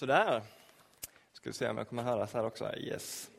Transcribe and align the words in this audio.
Sådär. 0.00 0.42
Ska 1.32 1.50
vi 1.50 1.52
se 1.52 1.68
om 1.68 1.78
jag 1.78 1.88
kommer 1.88 2.02
höras 2.02 2.34
här 2.34 2.46
också. 2.46 2.76
Yes. 2.76 3.30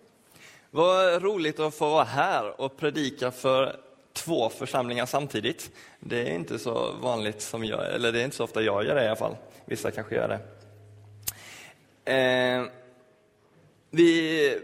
Vad 0.72 1.24
roligt 1.24 1.60
att 1.60 1.76
få 1.76 1.90
vara 1.90 2.04
här 2.04 2.62
och 2.62 2.78
predika 2.78 3.32
för 3.32 3.80
två 4.14 4.50
församlingar 4.50 5.06
samtidigt. 5.06 5.72
Det 6.00 6.22
är 6.22 6.36
inte 6.36 6.60
så 6.60 6.92
vanligt 6.92 7.42
som 7.42 7.66
jag, 7.66 7.94
eller 7.94 8.12
det 8.12 8.22
är 8.22 8.24
inte 8.26 8.36
så 8.36 8.44
ofta 8.44 8.62
jag 8.62 8.86
gör 8.86 8.96
det 8.96 9.04
i 9.04 9.08
alla 9.08 9.16
fall. 9.16 9.36
Vissa 9.66 9.92
kanske 9.92 10.16
gör 10.16 10.28
det. 12.06 12.14
Eh, 12.14 12.66
vi 13.90 14.60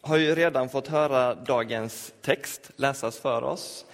har 0.00 0.16
ju 0.16 0.34
redan 0.34 0.68
fått 0.68 0.88
höra 0.88 1.34
dagens 1.34 2.12
text 2.22 2.70
läsas 2.76 3.18
för 3.18 3.42
oss 3.44 3.86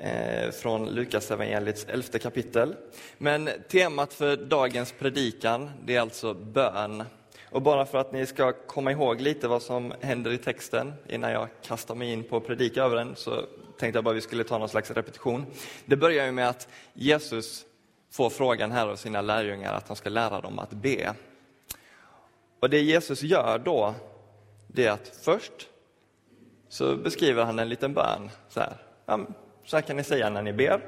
Eh, 0.00 0.50
från 0.50 0.88
Lukas 0.88 1.30
evangeliets 1.30 1.84
elfte 1.84 2.18
kapitel. 2.18 2.76
Men 3.18 3.50
temat 3.68 4.14
för 4.14 4.36
dagens 4.36 4.92
predikan, 4.92 5.70
det 5.84 5.96
är 5.96 6.00
alltså 6.00 6.34
bön. 6.34 7.04
Och 7.50 7.62
bara 7.62 7.86
för 7.86 7.98
att 7.98 8.12
ni 8.12 8.26
ska 8.26 8.52
komma 8.52 8.92
ihåg 8.92 9.20
lite 9.20 9.48
vad 9.48 9.62
som 9.62 9.94
händer 10.00 10.32
i 10.32 10.38
texten 10.38 10.94
innan 11.08 11.30
jag 11.30 11.48
kastar 11.62 11.94
mig 11.94 12.12
in 12.12 12.24
på 12.24 12.36
att 12.36 12.46
predika 12.46 12.82
över 12.82 12.96
den, 12.96 13.16
så 13.16 13.44
tänkte 13.78 13.96
jag 13.96 14.04
bara 14.04 14.14
vi 14.14 14.20
skulle 14.20 14.44
ta 14.44 14.58
någon 14.58 14.68
slags 14.68 14.90
repetition. 14.90 15.46
Det 15.84 15.96
börjar 15.96 16.26
ju 16.26 16.32
med 16.32 16.48
att 16.48 16.68
Jesus 16.92 17.64
får 18.10 18.30
frågan 18.30 18.72
här 18.72 18.86
av 18.86 18.96
sina 18.96 19.20
lärjungar 19.20 19.74
att 19.74 19.88
han 19.88 19.96
ska 19.96 20.10
lära 20.10 20.40
dem 20.40 20.58
att 20.58 20.70
be. 20.70 21.14
Och 22.60 22.70
det 22.70 22.80
Jesus 22.80 23.22
gör 23.22 23.58
då, 23.58 23.94
det 24.66 24.86
är 24.86 24.90
att 24.90 25.12
först 25.22 25.68
så 26.68 26.96
beskriver 26.96 27.44
han 27.44 27.58
en 27.58 27.68
liten 27.68 27.94
bön. 27.94 28.30
Så 28.48 28.60
här, 28.60 28.76
så 29.68 29.76
här 29.76 29.82
kan 29.82 29.96
ni 29.96 30.04
säga 30.04 30.30
när 30.30 30.42
ni 30.42 30.52
ber. 30.52 30.80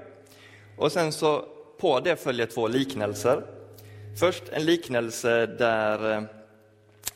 Och 0.77 0.93
sen 0.93 1.13
så 1.13 1.45
på 1.79 2.01
det 2.01 2.17
följer 2.17 2.47
två 2.47 2.69
liknelser. 2.69 3.43
Först 4.21 4.43
en 4.49 4.65
liknelse 4.65 5.47
där 5.47 6.13
eh, 6.13 6.23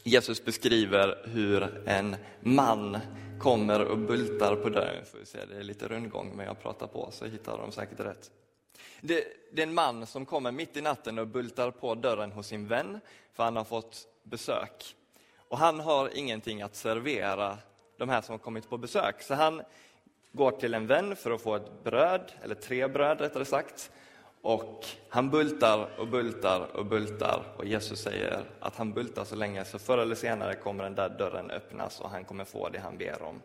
Jesus 0.02 0.44
beskriver 0.44 1.28
hur 1.28 1.82
en 1.86 2.16
man 2.40 2.98
kommer 3.40 3.84
och 3.84 3.98
bultar 3.98 4.56
på 4.56 4.68
dörren. 4.68 5.04
Får 5.04 5.18
vi 5.18 5.26
se, 5.26 5.38
det 5.44 5.56
är 5.56 5.62
lite 5.62 5.88
rundgång, 5.88 6.36
men 6.36 6.46
jag 6.46 6.62
pratar 6.62 6.86
på 6.86 7.08
så 7.12 7.24
hittar 7.24 7.58
de 7.58 7.72
säkert 7.72 8.00
rätt. 8.00 8.30
Det, 9.00 9.24
det, 9.52 9.62
är 9.62 9.66
en 9.66 9.74
man 9.74 10.06
som 10.06 10.26
kommer 10.26 10.52
mitt 10.52 10.76
i 10.76 10.80
natten 10.80 11.18
och 11.18 11.26
bultar 11.26 11.70
på 11.70 11.94
dörren 11.94 12.32
hos 12.32 12.46
sin 12.46 12.66
vän, 12.66 13.00
för 13.32 13.44
han 13.44 13.56
har 13.56 13.64
fått 13.64 14.06
besök. 14.22 14.96
Och 15.48 15.58
han 15.58 15.80
har 15.80 16.10
ingenting 16.14 16.62
att 16.62 16.76
servera 16.76 17.58
de 17.96 18.08
här 18.08 18.20
som 18.20 18.32
har 18.32 18.38
kommit 18.38 18.68
på 18.70 18.78
besök, 18.78 19.22
så 19.22 19.34
han 19.34 19.62
går 20.34 20.50
till 20.50 20.74
en 20.74 20.86
vän 20.86 21.16
för 21.16 21.30
att 21.30 21.40
få 21.40 21.54
ett 21.54 21.84
bröd, 21.84 22.32
eller 22.42 22.54
tre 22.54 22.88
bröd 22.88 23.20
rättare 23.20 23.44
sagt. 23.44 23.90
Och 24.42 24.86
han 25.08 25.30
bultar 25.30 25.88
och 25.98 26.08
bultar 26.08 26.76
och 26.76 26.86
bultar 26.86 27.42
och 27.56 27.64
Jesus 27.64 28.02
säger 28.02 28.44
att 28.60 28.76
han 28.76 28.92
bultar 28.92 29.24
så 29.24 29.36
länge 29.36 29.64
så 29.64 29.78
förr 29.78 29.98
eller 29.98 30.14
senare 30.14 30.54
kommer 30.54 30.84
den 30.84 30.94
där 30.94 31.08
dörren 31.08 31.50
öppnas 31.50 32.00
och 32.00 32.10
han 32.10 32.24
kommer 32.24 32.44
få 32.44 32.68
det 32.68 32.78
han 32.78 32.98
ber 32.98 33.22
om. 33.22 33.42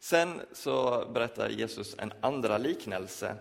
Sen 0.00 0.40
så 0.52 1.04
berättar 1.14 1.48
Jesus 1.48 1.96
en 1.98 2.12
andra 2.20 2.58
liknelse 2.58 3.34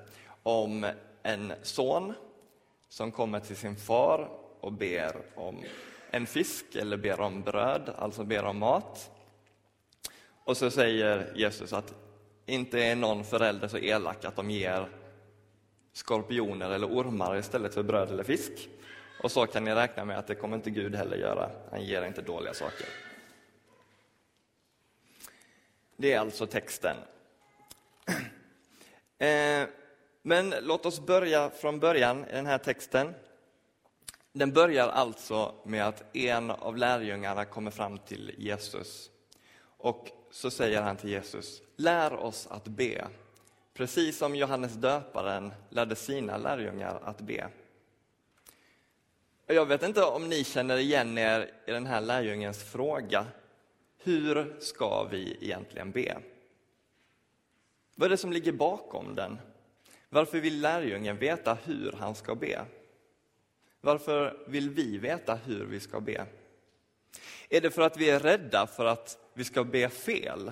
om 0.44 0.86
en 1.24 1.54
son 1.62 2.14
som 2.90 3.12
kommer 3.12 3.40
till 3.40 3.56
sin 3.56 3.76
far 3.76 4.30
och 4.60 4.72
ber 4.72 5.16
om 5.36 5.64
en 6.12 6.26
fisk 6.26 6.76
eller 6.76 6.98
ber 6.98 7.20
om 7.20 7.42
bröd, 7.42 7.94
alltså 7.98 8.24
ber 8.24 8.44
om 8.44 8.58
mat. 8.58 9.12
Och 10.44 10.58
så 10.58 10.72
säger 10.72 11.34
Jesus 11.36 11.74
att 11.74 12.03
inte 12.46 12.84
är 12.84 12.96
någon 12.96 13.24
förälder 13.24 13.68
så 13.68 13.78
elak 13.78 14.26
att 14.26 14.36
de 14.36 14.50
ger 14.50 14.90
skorpioner 15.94 16.70
eller 16.70 16.88
ormar 16.88 17.38
istället 17.38 17.74
för 17.74 17.84
bröd 17.84 18.12
eller 18.12 18.24
fisk. 18.24 18.70
Och 19.24 19.32
så 19.32 19.48
kan 19.48 19.64
ni 19.64 19.76
räkna 19.76 20.06
med 20.06 20.20
att 20.20 20.28
det 20.28 20.36
kommer 20.36 20.56
inte 20.56 20.70
Gud 20.70 20.96
heller 20.96 21.18
göra. 21.18 21.50
Han 21.72 21.84
ger 21.84 22.06
inte 22.06 22.22
dåliga 22.22 22.54
saker. 22.54 22.88
Det 25.98 26.14
är 26.14 26.20
alltså 26.20 26.48
texten. 26.48 26.98
Eh, 29.18 29.68
men 30.22 30.54
låt 30.62 30.86
oss 30.86 31.00
börja 31.00 31.50
från 31.50 31.80
början 31.80 32.26
i 32.26 32.32
den 32.32 32.46
här 32.46 32.58
texten. 32.58 33.14
Den 34.34 34.54
börjar 34.54 34.88
alltså 34.88 35.56
med 35.66 35.88
att 35.88 36.16
en 36.16 36.52
av 36.52 36.78
lärjungarna 36.78 37.46
kommer 37.46 37.72
fram 37.72 37.98
till 37.98 38.36
Jesus. 38.38 39.10
Och 39.84 40.12
så 40.32 40.52
säger 40.52 40.82
han 40.82 40.98
till 40.98 41.10
Jesus, 41.10 41.62
lär 41.76 42.14
oss 42.14 42.48
att 42.48 42.68
be, 42.68 43.08
precis 43.74 44.18
som 44.18 44.36
Johannes 44.36 44.74
döparen 44.74 45.54
lärde 45.70 45.96
sina 45.96 46.38
lärjungar 46.38 47.00
att 47.04 47.22
be. 47.22 47.48
Jag 49.46 49.66
vet 49.66 49.84
inte 49.84 50.04
om 50.04 50.30
ni 50.30 50.44
känner 50.44 50.78
igen 50.78 51.18
er 51.18 51.52
i 51.68 51.72
den 51.72 51.86
här 51.86 52.02
lärjungens 52.02 52.64
fråga. 52.64 53.26
Hur 54.04 54.56
ska 54.60 55.04
vi 55.04 55.38
egentligen 55.42 55.92
be? 55.92 56.18
Vad 57.96 58.06
är 58.06 58.10
det 58.10 58.18
som 58.18 58.34
ligger 58.34 58.52
bakom 58.52 59.16
den? 59.16 59.38
Varför 60.10 60.40
vill 60.40 60.62
lärjungen 60.62 61.18
veta 61.18 61.58
hur 61.64 61.92
han 62.00 62.16
ska 62.16 62.36
be? 62.36 62.66
Varför 63.82 64.44
vill 64.48 64.70
vi 64.70 64.98
veta 64.98 65.36
hur 65.36 65.66
vi 65.66 65.80
ska 65.80 66.00
be? 66.00 66.26
Är 67.50 67.62
det 67.62 67.72
för 67.72 67.82
att 67.82 67.98
vi 67.98 68.10
är 68.10 68.20
rädda 68.20 68.68
för 68.68 68.86
att 68.86 69.20
vi 69.34 69.44
ska 69.44 69.64
be 69.64 69.90
fel? 69.90 70.52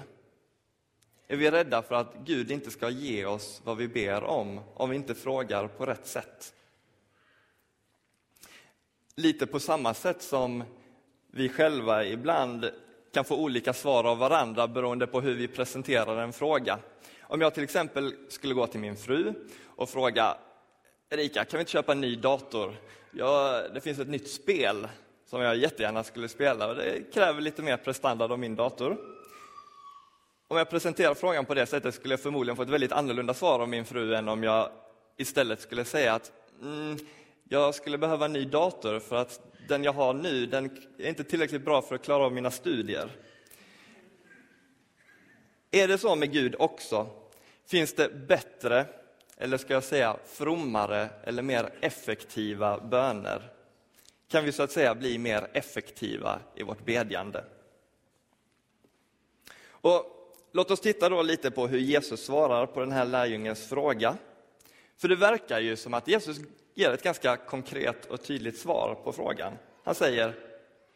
Är 1.28 1.38
vi 1.38 1.52
rädda 1.52 1.82
för 1.82 1.96
att 1.96 2.14
Gud 2.26 2.52
inte 2.52 2.72
ska 2.72 2.90
ge 2.90 3.26
oss 3.26 3.62
vad 3.64 3.78
vi 3.78 3.88
ber 3.88 4.24
om, 4.24 4.60
om 4.74 4.90
vi 4.90 4.96
inte 4.96 5.16
frågar 5.16 5.68
på 5.68 5.86
rätt 5.86 6.08
sätt? 6.08 6.54
Lite 9.16 9.48
på 9.48 9.60
samma 9.60 9.94
sätt 9.94 10.22
som 10.22 10.64
vi 11.32 11.50
själva 11.50 12.06
ibland 12.06 12.72
kan 13.14 13.26
få 13.26 13.38
olika 13.38 13.74
svar 13.74 14.04
av 14.04 14.18
varandra 14.18 14.68
beroende 14.68 15.08
på 15.08 15.22
hur 15.22 15.36
vi 15.36 15.48
presenterar 15.48 16.24
en 16.24 16.34
fråga. 16.34 16.80
Om 17.22 17.42
jag 17.42 17.54
till 17.54 17.64
exempel 17.64 18.14
skulle 18.30 18.54
gå 18.54 18.68
till 18.68 18.80
min 18.80 18.98
fru 18.98 19.34
och 19.66 19.90
fråga 19.90 20.38
Erika, 21.10 21.46
kan 21.46 21.58
vi 21.58 21.62
inte 21.62 21.72
köpa 21.72 21.92
en 21.92 22.02
ny 22.02 22.16
dator? 22.16 22.76
Ja, 23.12 23.62
det 23.74 23.82
finns 23.82 24.00
ett 24.00 24.08
nytt 24.08 24.32
spel 24.32 24.88
som 25.32 25.42
jag 25.42 25.58
jättegärna 25.58 26.04
skulle 26.04 26.30
spela 26.30 26.68
och 26.68 26.76
det 26.76 27.14
kräver 27.14 27.42
lite 27.42 27.62
mer 27.62 27.78
prestanda 27.78 28.26
av 28.26 28.40
min 28.40 28.56
dator. 28.56 28.98
Om 30.48 30.58
jag 30.58 30.70
presenterar 30.70 31.14
frågan 31.14 31.46
på 31.46 31.54
det 31.54 31.66
sättet 31.66 31.96
skulle 31.96 32.14
jag 32.14 32.20
förmodligen 32.20 32.56
få 32.56 32.62
ett 32.64 32.70
väldigt 32.70 32.92
annorlunda 32.92 33.34
svar 33.34 33.60
av 33.60 33.70
min 33.70 33.86
fru 33.86 34.16
än 34.16 34.30
om 34.30 34.44
jag 34.44 34.70
istället 35.18 35.62
skulle 35.62 35.86
säga 35.86 36.14
att 36.14 36.32
mm, 36.62 36.98
jag 37.50 37.76
skulle 37.76 37.98
behöva 37.98 38.26
en 38.26 38.34
ny 38.34 38.46
dator 38.46 39.00
för 39.00 39.16
att 39.16 39.42
den 39.68 39.84
jag 39.84 39.94
har 39.94 40.14
nu 40.14 40.46
den 40.46 40.78
är 40.98 41.10
inte 41.10 41.24
tillräckligt 41.24 41.66
bra 41.66 41.82
för 41.82 41.96
att 41.96 42.04
klara 42.04 42.24
av 42.24 42.34
mina 42.34 42.52
studier. 42.52 43.10
Är 45.72 45.88
det 45.88 45.98
så 45.98 46.16
med 46.16 46.32
Gud 46.32 46.56
också? 46.60 47.08
Finns 47.68 47.94
det 47.94 48.28
bättre, 48.28 48.86
eller 49.38 49.58
ska 49.58 49.74
jag 49.74 49.84
säga 49.84 50.18
frommare 50.26 51.10
eller 51.24 51.42
mer 51.42 51.70
effektiva 51.82 52.80
böner? 52.80 53.61
Kan 54.32 54.46
vi 54.46 54.52
så 54.52 54.64
att 54.64 54.72
säga 54.72 54.96
bli 54.96 55.18
mer 55.18 55.48
effektiva 55.54 56.40
i 56.56 56.64
vårt 56.64 56.86
bedjande? 56.86 57.44
Och 59.68 60.18
Låt 60.54 60.72
oss 60.72 60.80
titta 60.80 61.10
då 61.10 61.22
lite 61.22 61.52
på 61.52 61.68
hur 61.68 61.80
Jesus 61.80 62.26
svarar 62.26 62.66
på 62.66 62.80
den 62.80 62.92
här 62.92 63.06
lärjungens 63.06 63.70
fråga. 63.70 64.18
För 64.98 65.08
det 65.08 65.16
verkar 65.16 65.60
ju 65.60 65.76
som 65.76 65.94
att 65.94 66.08
Jesus 66.08 66.38
ger 66.74 66.92
ett 66.92 67.04
ganska 67.04 67.38
konkret 67.38 68.06
och 68.06 68.24
tydligt 68.24 68.60
svar 68.60 68.96
på 69.04 69.12
frågan. 69.12 69.54
Han 69.84 69.96
säger, 69.96 70.36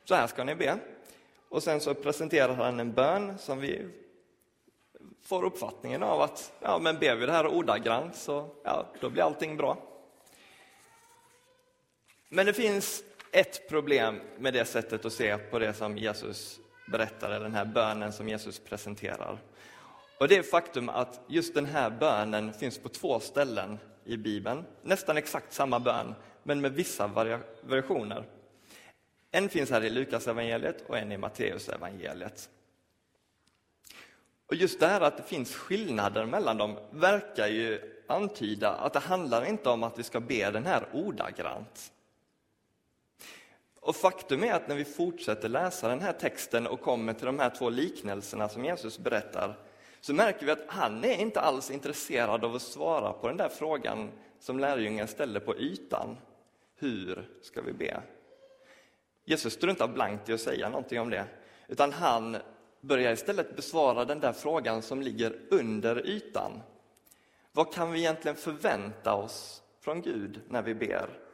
så 0.06 0.16
här 0.16 0.28
ska 0.28 0.44
ni 0.44 0.56
be. 0.56 0.78
Och 1.50 1.64
sen 1.64 1.82
så 1.82 1.94
presenterar 1.94 2.54
han 2.54 2.80
en 2.80 2.92
bön 2.92 3.38
som 3.38 3.60
vi 3.60 3.88
får 5.22 5.44
uppfattningen 5.44 6.04
av 6.04 6.22
att, 6.22 6.54
ja 6.60 6.80
men 6.80 7.00
ber 7.00 7.16
vi 7.16 7.26
det 7.26 7.32
här 7.32 7.48
ordagrant 7.48 8.16
så, 8.16 8.50
ja, 8.64 8.86
då 9.00 9.10
blir 9.10 9.24
allting 9.24 9.58
bra. 9.58 9.78
Men 12.30 12.46
det 12.46 12.54
finns 12.54 13.04
ett 13.36 13.70
problem 13.70 14.22
med 14.38 14.54
det 14.54 14.66
sättet 14.66 15.06
att 15.06 15.14
se 15.14 15.38
på 15.38 15.60
det 15.60 15.74
som 15.74 15.98
Jesus 15.98 16.60
berättar, 16.88 17.40
den 17.40 17.54
här 17.54 17.66
bönen 17.66 18.14
som 18.14 18.30
Jesus 18.30 18.60
presenterar. 18.60 19.38
Och 20.20 20.28
det 20.28 20.38
är 20.38 20.44
faktum 20.44 20.90
att 20.90 21.20
just 21.28 21.54
den 21.54 21.66
här 21.66 21.90
bönen 21.90 22.54
finns 22.54 22.78
på 22.78 22.90
två 22.90 23.20
ställen 23.20 23.80
i 24.06 24.18
Bibeln. 24.18 24.64
Nästan 24.82 25.18
exakt 25.18 25.54
samma 25.54 25.80
bön, 25.80 26.16
men 26.44 26.62
med 26.62 26.74
vissa 26.74 27.08
variationer. 27.08 28.24
En 29.32 29.50
finns 29.50 29.70
här 29.70 29.84
i 29.84 29.90
Lukas 29.90 30.28
evangeliet 30.28 30.84
och 30.88 30.98
en 30.98 31.12
i 31.12 31.18
Matteus 31.18 31.70
evangeliet. 31.70 32.50
Och 34.48 34.56
just 34.56 34.80
det 34.80 34.88
här 34.88 35.02
att 35.02 35.18
det 35.18 35.24
finns 35.24 35.56
skillnader 35.56 36.26
mellan 36.26 36.58
dem 36.58 36.78
verkar 36.92 37.48
ju 37.48 37.82
antyda 38.08 38.70
att 38.70 38.94
det 38.94 39.00
handlar 39.00 39.46
inte 39.46 39.70
om 39.70 39.84
att 39.84 40.00
vi 40.00 40.04
ska 40.04 40.20
be 40.20 40.52
den 40.52 40.66
här 40.66 40.88
ordagrant. 40.94 41.92
Och 43.86 43.96
faktum 43.96 44.44
är 44.44 44.54
att 44.54 44.68
när 44.68 44.76
vi 44.76 44.86
fortsätter 44.86 45.50
läsa 45.50 45.88
den 45.88 46.02
här 46.02 46.14
texten 46.14 46.68
och 46.68 46.82
kommer 46.82 47.14
till 47.14 47.26
de 47.26 47.40
här 47.40 47.50
två 47.50 47.70
liknelserna 47.70 48.50
som 48.50 48.66
Jesus 48.66 49.00
berättar, 49.00 49.60
så 50.02 50.14
märker 50.14 50.46
vi 50.46 50.52
att 50.52 50.66
han 50.68 51.04
är 51.04 51.22
inte 51.22 51.42
alls 51.42 51.72
intresserad 51.72 52.46
av 52.46 52.56
att 52.56 52.62
svara 52.62 53.14
på 53.14 53.28
den 53.28 53.38
där 53.38 53.50
frågan 53.50 54.12
som 54.40 54.60
lärjungen 54.60 55.08
ställer 55.08 55.40
på 55.40 55.56
ytan. 55.56 56.18
Hur 56.76 57.30
ska 57.42 57.62
vi 57.62 57.74
be? 57.74 58.02
Jesus 59.26 59.54
struntar 59.54 59.88
blankt 59.88 60.30
i 60.30 60.34
att 60.34 60.42
säga 60.42 60.70
någonting 60.70 61.00
om 61.00 61.10
det, 61.10 61.26
utan 61.68 61.92
han 61.92 62.38
börjar 62.82 63.14
istället 63.14 63.56
besvara 63.56 64.06
den 64.06 64.20
där 64.20 64.34
frågan 64.34 64.82
som 64.82 65.02
ligger 65.02 65.40
under 65.52 66.08
ytan. 66.08 66.62
Vad 67.52 67.74
kan 67.74 67.92
vi 67.92 68.00
egentligen 68.00 68.38
förvänta 68.38 69.14
oss 69.14 69.64
från 69.82 70.02
Gud 70.02 70.42
när 70.50 70.62
vi 70.62 70.76
ber? 70.76 71.25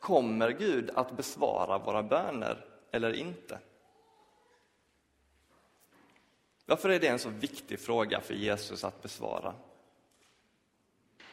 Kommer 0.00 0.50
Gud 0.50 0.90
att 0.94 1.16
besvara 1.16 1.78
våra 1.78 2.02
böner 2.02 2.64
eller 2.90 3.12
inte? 3.12 3.58
Varför 6.66 6.88
är 6.88 7.00
det 7.00 7.06
en 7.06 7.18
så 7.18 7.28
viktig 7.28 7.80
fråga 7.80 8.20
för 8.20 8.34
Jesus 8.34 8.84
att 8.84 9.02
besvara? 9.02 9.54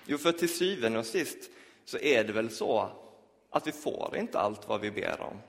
Jo, 0.06 0.18
för 0.18 0.32
till 0.32 0.58
syvende 0.58 1.00
och 1.00 1.06
sist 1.06 1.50
så 1.86 1.98
är 1.98 2.24
det 2.24 2.34
väl 2.34 2.50
så 2.50 2.90
att 3.50 3.68
vi 3.68 3.72
får 3.72 4.16
inte 4.18 4.40
allt 4.40 4.68
vad 4.68 4.82
vi 4.82 4.92
ber 4.92 5.22
om. 5.22 5.42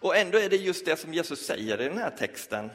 Och 0.00 0.16
ändå 0.16 0.38
är 0.38 0.48
det 0.48 0.56
just 0.56 0.84
det 0.84 0.96
som 0.96 1.14
Jesus 1.14 1.46
säger 1.46 1.80
i 1.80 1.88
den 1.88 1.98
här 1.98 2.10
texten 2.10 2.70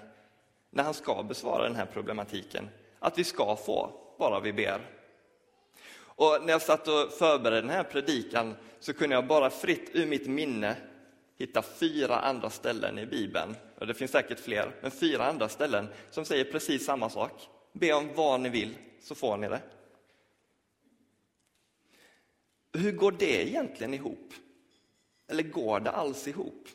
när 0.69 0.83
han 0.83 0.93
ska 0.93 1.23
besvara 1.23 1.63
den 1.63 1.75
här 1.75 1.85
problematiken, 1.85 2.69
att 2.99 3.17
vi 3.17 3.23
ska 3.23 3.55
få 3.55 3.91
bara 4.19 4.39
vi 4.39 4.53
ber. 4.53 4.81
Och 6.15 6.39
när 6.41 6.49
jag 6.49 6.61
satt 6.61 6.87
och 6.87 7.11
förberedde 7.11 7.61
den 7.61 7.69
här 7.69 7.83
predikan 7.83 8.55
så 8.79 8.93
kunde 8.93 9.15
jag 9.15 9.27
bara 9.27 9.49
fritt 9.49 9.89
ur 9.93 10.05
mitt 10.05 10.27
minne 10.27 10.75
hitta 11.35 11.61
fyra 11.61 12.19
andra 12.19 12.49
ställen 12.49 12.99
i 12.99 13.05
Bibeln, 13.05 13.55
och 13.77 13.87
det 13.87 13.93
finns 13.93 14.11
säkert 14.11 14.39
fler, 14.39 14.75
men 14.81 14.91
fyra 14.91 15.25
andra 15.25 15.49
ställen 15.49 15.87
som 16.11 16.25
säger 16.25 16.43
precis 16.43 16.85
samma 16.85 17.09
sak. 17.09 17.49
Be 17.73 17.93
om 17.93 18.09
vad 18.15 18.41
ni 18.41 18.49
vill, 18.49 18.75
så 19.01 19.15
får 19.15 19.37
ni 19.37 19.47
det. 19.47 19.61
Hur 22.73 22.91
går 22.91 23.11
det 23.11 23.47
egentligen 23.47 23.93
ihop? 23.93 24.33
Eller 25.27 25.43
går 25.43 25.79
det 25.79 25.91
alls 25.91 26.27
ihop? 26.27 26.67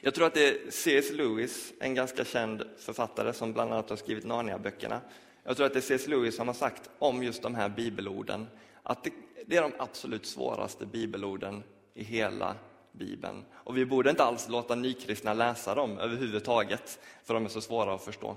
Jag 0.00 0.14
tror 0.14 0.26
att 0.26 0.34
det 0.34 0.48
är 0.48 0.70
C.S. 0.70 1.10
Lewis, 1.12 1.72
en 1.80 1.94
ganska 1.94 2.24
känd 2.24 2.64
författare 2.78 3.32
som 3.32 3.52
bland 3.52 3.72
annat 3.72 3.90
har 3.90 3.96
skrivit 3.96 4.24
Narnia-böckerna. 4.24 5.00
Jag 5.48 5.56
tror 5.56 5.66
att 5.66 5.72
det 5.72 5.78
är 5.78 5.80
C.S. 5.80 6.06
Lewis 6.06 6.36
som 6.36 6.46
har 6.46 6.54
sagt 6.54 6.90
om 6.98 7.22
just 7.22 7.42
de 7.42 7.54
här 7.54 7.68
bibelorden 7.68 8.46
att 8.82 9.04
det, 9.04 9.10
det 9.46 9.56
är 9.56 9.62
de 9.62 9.72
absolut 9.78 10.26
svåraste 10.26 10.86
bibelorden 10.86 11.62
i 11.94 12.04
hela 12.04 12.56
Bibeln. 12.92 13.44
Och 13.52 13.76
vi 13.76 13.86
borde 13.86 14.10
inte 14.10 14.24
alls 14.24 14.48
låta 14.48 14.74
nykristna 14.74 15.34
läsa 15.34 15.74
dem 15.74 15.98
överhuvudtaget, 15.98 17.00
för 17.24 17.34
de 17.34 17.44
är 17.44 17.48
så 17.48 17.60
svåra 17.60 17.94
att 17.94 18.04
förstå. 18.04 18.36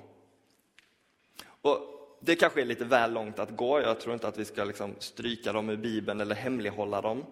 Och 1.62 1.80
det 2.20 2.36
kanske 2.36 2.62
är 2.62 2.66
lite 2.66 2.86
väl 2.86 3.14
långt 3.14 3.40
att 3.40 3.56
gå. 3.58 3.82
Jag 3.82 4.00
tror 4.00 4.14
inte 4.14 4.28
att 4.28 4.38
vi 4.38 4.46
ska 4.46 4.64
liksom 4.64 4.96
stryka 5.00 5.54
dem 5.54 5.70
ur 5.70 5.78
Bibeln 5.78 6.22
eller 6.22 6.36
hemlighålla 6.36 7.02
dem. 7.02 7.26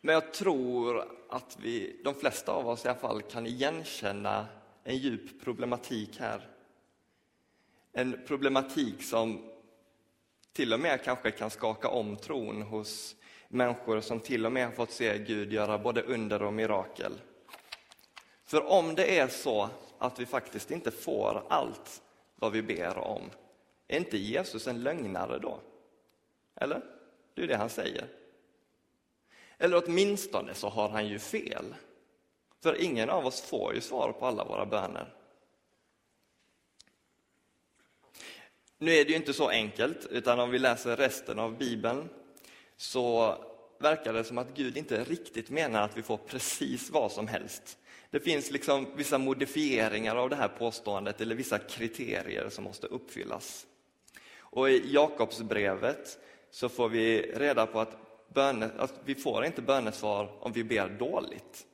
Men 0.00 0.14
jag 0.14 0.32
tror 0.32 1.04
att 1.28 1.58
vi, 1.62 2.00
de 2.04 2.14
flesta 2.14 2.52
av 2.52 2.68
oss 2.68 2.84
i 2.84 2.88
alla 2.88 2.98
fall 2.98 3.22
kan 3.22 3.46
igenkänna 3.46 4.46
en 4.84 4.96
djup 4.96 5.44
problematik 5.44 6.18
här. 6.20 6.57
En 7.92 8.24
problematik 8.26 9.02
som 9.02 9.50
till 10.52 10.72
och 10.72 10.80
med 10.80 11.02
kanske 11.04 11.30
kan 11.30 11.50
skaka 11.50 11.88
om 11.88 12.16
tron 12.16 12.62
hos 12.62 13.16
människor 13.48 14.00
som 14.00 14.20
till 14.20 14.46
och 14.46 14.52
med 14.52 14.66
har 14.66 14.72
fått 14.72 14.90
se 14.90 15.18
Gud 15.18 15.52
göra 15.52 15.78
både 15.78 16.02
under 16.02 16.42
och 16.42 16.52
mirakel. 16.52 17.12
För 18.44 18.66
om 18.66 18.94
det 18.94 19.18
är 19.18 19.28
så 19.28 19.68
att 19.98 20.18
vi 20.18 20.26
faktiskt 20.26 20.70
inte 20.70 20.90
får 20.90 21.42
allt 21.48 22.02
vad 22.36 22.52
vi 22.52 22.62
ber 22.62 22.98
om, 22.98 23.22
är 23.88 23.96
inte 23.96 24.18
Jesus 24.18 24.66
en 24.66 24.82
lögnare 24.82 25.38
då? 25.38 25.60
Eller? 26.56 26.82
Det 27.34 27.42
är 27.42 27.46
det 27.46 27.56
han 27.56 27.70
säger. 27.70 28.06
Eller 29.58 29.82
åtminstone 29.86 30.54
så 30.54 30.68
har 30.68 30.88
han 30.88 31.06
ju 31.06 31.18
fel. 31.18 31.74
För 32.62 32.82
ingen 32.82 33.10
av 33.10 33.26
oss 33.26 33.40
får 33.40 33.74
ju 33.74 33.80
svar 33.80 34.12
på 34.12 34.26
alla 34.26 34.44
våra 34.44 34.66
böner. 34.66 35.14
Nu 38.78 38.92
är 38.92 39.04
det 39.04 39.10
ju 39.10 39.16
inte 39.16 39.32
så 39.32 39.48
enkelt, 39.48 40.06
utan 40.10 40.40
om 40.40 40.50
vi 40.50 40.58
läser 40.58 40.96
resten 40.96 41.38
av 41.38 41.58
Bibeln 41.58 42.08
så 42.76 43.34
verkar 43.78 44.12
det 44.12 44.24
som 44.24 44.38
att 44.38 44.54
Gud 44.54 44.76
inte 44.76 45.04
riktigt 45.04 45.50
menar 45.50 45.82
att 45.82 45.96
vi 45.96 46.02
får 46.02 46.16
precis 46.16 46.90
vad 46.90 47.12
som 47.12 47.28
helst. 47.28 47.78
Det 48.10 48.20
finns 48.20 48.50
liksom 48.50 48.86
vissa 48.96 49.18
modifieringar 49.18 50.16
av 50.16 50.30
det 50.30 50.36
här 50.36 50.48
påståendet 50.48 51.20
eller 51.20 51.34
vissa 51.34 51.58
kriterier 51.58 52.48
som 52.48 52.64
måste 52.64 52.86
uppfyllas. 52.86 53.66
Och 54.38 54.70
i 54.70 54.92
Jakobsbrevet 54.92 56.18
så 56.50 56.68
får 56.68 56.88
vi 56.88 57.22
reda 57.22 57.66
på 57.66 57.80
att, 57.80 57.96
böne, 58.34 58.70
att 58.76 58.94
vi 59.04 59.14
får 59.14 59.44
inte 59.44 59.62
bönesvar 59.62 60.30
om 60.40 60.52
vi 60.52 60.64
ber 60.64 60.88
dåligt. 60.88 61.66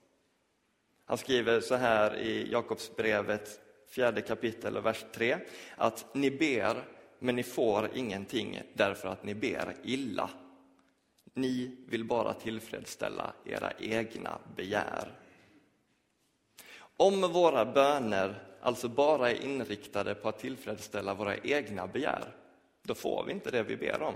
Han 1.05 1.19
skriver 1.19 1.61
så 1.61 1.75
här 1.75 2.17
i 2.17 2.53
Jakobsbrevet, 2.53 3.61
fjärde 3.89 4.21
kapitel 4.21 4.77
och 4.77 4.87
vers 4.87 5.05
3, 5.15 5.39
att 5.77 6.06
ni 6.15 6.31
ber, 6.31 6.85
men 7.19 7.37
ni 7.37 7.43
får 7.43 7.91
ingenting 7.95 8.63
därför 8.75 9.09
att 9.09 9.25
ni 9.25 9.35
ber 9.35 9.75
illa. 9.83 10.31
Ni 11.35 11.77
vill 11.87 12.05
bara 12.05 12.35
tillfredsställa 12.35 13.33
era 13.45 13.73
egna 13.79 14.39
begär. 14.57 15.13
Om 16.97 17.21
våra 17.33 17.65
böner 17.65 18.43
alltså 18.61 18.89
bara 18.89 19.31
är 19.31 19.43
inriktade 19.43 20.15
på 20.15 20.29
att 20.29 20.39
tillfredsställa 20.39 21.15
våra 21.15 21.37
egna 21.37 21.87
begär, 21.87 22.25
då 22.83 22.95
får 22.95 23.25
vi 23.27 23.33
inte 23.33 23.51
det 23.51 23.63
vi 23.63 23.77
ber 23.77 24.03
om. 24.03 24.15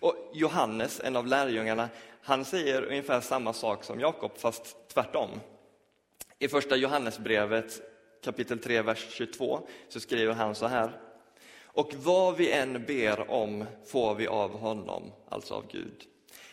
Och 0.00 0.30
Johannes, 0.34 1.00
en 1.00 1.16
av 1.16 1.26
lärjungarna, 1.26 1.88
han 2.22 2.44
säger 2.44 2.82
ungefär 2.82 3.20
samma 3.20 3.52
sak 3.52 3.84
som 3.84 4.00
Jakob, 4.00 4.38
fast 4.38 4.88
tvärtom. 4.88 5.30
I 6.38 6.48
första 6.48 6.76
Johannesbrevet 6.76 7.80
kapitel 8.24 8.58
3, 8.58 8.82
vers 8.82 9.06
22 9.10 9.68
så 9.88 10.00
skriver 10.00 10.34
han 10.34 10.54
så 10.54 10.66
här. 10.66 11.00
Och 11.72 11.94
vad 11.94 12.36
vi 12.36 12.50
än 12.50 12.84
ber 12.86 13.30
om 13.30 13.64
får 13.86 14.14
vi 14.14 14.26
av 14.26 14.58
honom, 14.58 15.12
alltså 15.28 15.54
av 15.54 15.66
Gud, 15.72 16.04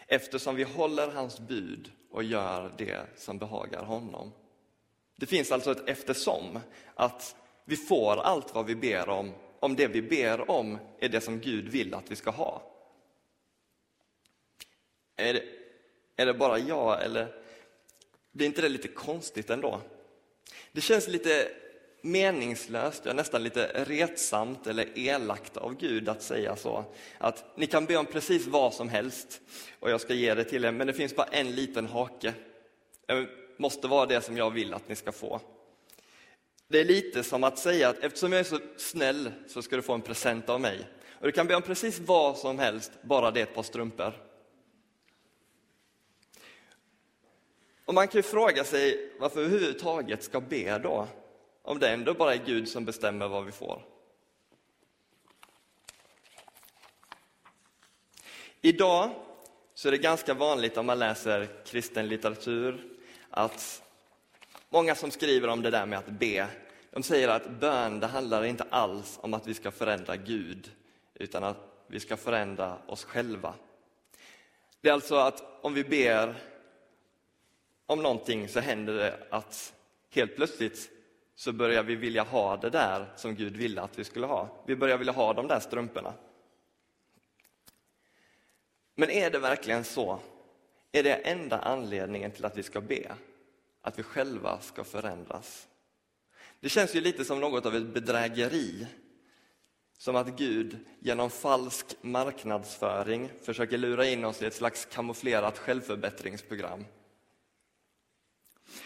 eftersom 0.08 0.56
vi 0.56 0.64
håller 0.64 1.08
hans 1.08 1.40
bud 1.40 1.92
och 2.12 2.24
gör 2.24 2.74
det 2.78 3.06
som 3.16 3.38
behagar 3.38 3.84
honom. 3.84 4.32
Det 5.16 5.26
finns 5.26 5.52
alltså 5.52 5.72
ett 5.72 5.90
eftersom, 5.90 6.60
att 6.96 7.36
vi 7.66 7.76
får 7.76 8.18
allt 8.18 8.56
vad 8.56 8.66
vi 8.66 8.76
ber 8.76 9.10
om, 9.10 9.34
om 9.60 9.76
det 9.76 9.88
vi 9.88 10.02
ber 10.02 10.52
om 10.52 10.78
är 11.00 11.10
det 11.10 11.22
som 11.22 11.40
Gud 11.40 11.70
vill 11.70 11.94
att 11.94 12.12
vi 12.12 12.16
ska 12.16 12.32
ha. 12.32 12.62
Är 15.16 15.34
det, 15.34 15.44
är 16.16 16.26
det 16.26 16.34
bara 16.34 16.60
jag, 16.60 17.04
eller 17.04 17.42
blir 18.32 18.46
inte 18.46 18.62
det 18.62 18.70
lite 18.70 18.88
konstigt 18.88 19.50
ändå? 19.50 19.82
Det 20.72 20.82
känns 20.82 21.08
lite 21.08 21.52
meningslöst, 22.02 23.06
ja, 23.06 23.14
nästan 23.14 23.44
lite 23.44 23.86
retsamt 23.86 24.68
eller 24.68 25.00
elakt 25.00 25.58
av 25.58 25.78
Gud 25.78 26.10
att 26.10 26.24
säga 26.24 26.56
så. 26.56 26.86
Att 27.18 27.46
ni 27.56 27.68
kan 27.68 27.86
be 27.86 27.98
om 27.98 28.06
precis 28.06 28.48
vad 28.48 28.74
som 28.74 28.90
helst 28.90 29.42
och 29.80 29.90
jag 29.90 30.02
ska 30.02 30.14
ge 30.14 30.34
det 30.34 30.44
till 30.44 30.66
er, 30.66 30.72
men 30.72 30.88
det 30.88 30.94
finns 30.94 31.16
bara 31.16 31.28
en 31.28 31.52
liten 31.52 31.88
hake. 31.88 32.34
Det 33.06 33.28
måste 33.58 33.88
vara 33.88 34.06
det 34.06 34.22
som 34.22 34.38
jag 34.38 34.52
vill 34.52 34.74
att 34.74 34.90
ni 34.90 34.96
ska 34.96 35.12
få. 35.12 35.42
Det 36.68 36.80
är 36.80 36.86
lite 36.86 37.24
som 37.24 37.44
att 37.44 37.60
säga 37.60 37.90
att 37.90 38.00
eftersom 38.00 38.32
jag 38.32 38.40
är 38.40 38.44
så 38.44 38.60
snäll 38.78 39.32
så 39.48 39.62
ska 39.62 39.76
du 39.76 39.82
få 39.82 39.94
en 39.94 40.02
present 40.02 40.50
av 40.50 40.62
mig. 40.62 40.88
Och 41.20 41.26
du 41.26 41.32
kan 41.32 41.48
be 41.48 41.56
om 41.56 41.62
precis 41.62 42.00
vad 42.00 42.38
som 42.38 42.60
helst, 42.60 42.92
bara 43.02 43.32
det 43.32 43.40
är 43.40 43.44
ett 43.44 43.56
par 43.56 43.64
strumpor. 43.64 44.14
Och 47.86 47.94
man 47.94 48.08
kan 48.08 48.20
ju 48.20 48.24
fråga 48.24 48.64
sig 48.64 49.12
varför 49.20 49.40
överhuvudtaget 49.40 50.24
ska 50.24 50.42
be 50.42 50.78
då, 50.78 51.08
om 51.68 51.80
det 51.80 51.90
ändå 51.90 52.14
bara 52.14 52.34
är 52.34 52.46
Gud 52.46 52.70
som 52.70 52.86
bestämmer 52.86 53.28
vad 53.28 53.46
vi 53.46 53.52
får. 53.52 53.82
Idag 58.62 59.10
så 59.74 59.88
är 59.88 59.92
det 59.92 59.98
ganska 59.98 60.34
vanligt 60.34 60.78
om 60.78 60.86
man 60.86 61.00
läser 61.00 61.66
kristen 61.66 62.08
litteratur 62.08 62.84
att 63.30 63.84
många 64.70 64.96
som 64.96 65.12
skriver 65.12 65.48
om 65.48 65.62
det 65.62 65.70
där 65.70 65.86
med 65.86 66.00
att 66.00 66.10
be, 66.10 66.48
de 66.92 67.04
säger 67.04 67.28
att 67.28 67.50
bön 67.50 68.00
det 68.00 68.08
handlar 68.08 68.46
inte 68.46 68.66
alls 68.70 69.20
om 69.22 69.34
att 69.34 69.48
vi 69.48 69.54
ska 69.54 69.72
förändra 69.72 70.16
Gud, 70.16 70.72
utan 71.14 71.44
att 71.44 71.58
vi 71.88 72.00
ska 72.00 72.18
förändra 72.18 72.78
oss 72.88 73.04
själva. 73.04 73.54
Det 74.82 74.90
är 74.90 74.94
alltså 74.94 75.16
att 75.16 75.44
om 75.62 75.74
vi 75.74 75.84
ber 75.84 76.36
om 77.86 78.02
någonting 78.02 78.48
så 78.48 78.60
händer 78.60 78.94
det 78.94 79.28
att 79.30 79.74
helt 80.10 80.36
plötsligt 80.36 80.97
så 81.38 81.54
börjar 81.54 81.84
vi 81.84 81.96
vilja 81.96 82.24
ha 82.24 82.58
det 82.58 82.70
där 82.70 83.14
som 83.16 83.36
Gud 83.36 83.58
ville 83.58 83.82
att 83.82 84.00
vi 84.00 84.04
skulle 84.04 84.26
ha. 84.26 84.64
Vi 84.66 84.76
börjar 84.76 84.98
vilja 84.98 85.14
ha 85.14 85.34
de 85.34 85.48
där 85.48 85.60
strumporna. 85.60 86.14
Men 88.96 89.10
är 89.10 89.30
det 89.30 89.40
verkligen 89.40 89.84
så? 89.84 90.20
Är 90.92 91.04
det 91.04 91.14
enda 91.14 91.60
anledningen 91.60 92.32
till 92.32 92.46
att 92.46 92.58
vi 92.58 92.64
ska 92.64 92.82
be? 92.82 93.16
Att 93.82 94.00
vi 94.00 94.04
själva 94.04 94.62
ska 94.62 94.84
förändras? 94.84 95.68
Det 96.60 96.70
känns 96.70 96.96
ju 96.96 97.02
lite 97.02 97.26
som 97.26 97.40
något 97.40 97.66
av 97.66 97.76
ett 97.76 97.94
bedrägeri. 97.94 98.88
Som 99.98 100.16
att 100.16 100.38
Gud 100.38 100.78
genom 101.00 101.30
falsk 101.30 101.96
marknadsföring 102.02 103.30
försöker 103.44 103.78
lura 103.78 104.06
in 104.06 104.26
oss 104.26 104.42
i 104.42 104.46
ett 104.46 104.54
slags 104.56 104.86
kamouflerat 104.86 105.58
självförbättringsprogram. 105.58 106.86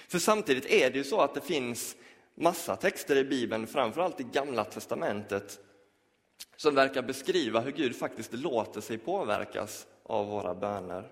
För 0.07 0.19
samtidigt 0.19 0.65
är 0.65 0.89
det 0.89 0.97
ju 0.97 1.03
så 1.03 1.21
att 1.21 1.33
det 1.33 1.41
finns 1.41 1.95
massa 2.41 2.75
texter 2.75 3.15
i 3.15 3.23
Bibeln, 3.23 3.67
framförallt 3.67 4.19
i 4.19 4.23
Gamla 4.23 4.63
Testamentet, 4.63 5.59
som 6.55 6.75
verkar 6.75 7.01
beskriva 7.01 7.59
hur 7.59 7.71
Gud 7.71 7.95
faktiskt 7.95 8.33
låter 8.33 8.81
sig 8.81 8.97
påverkas 8.97 9.87
av 10.03 10.27
våra 10.27 10.55
böner. 10.55 11.11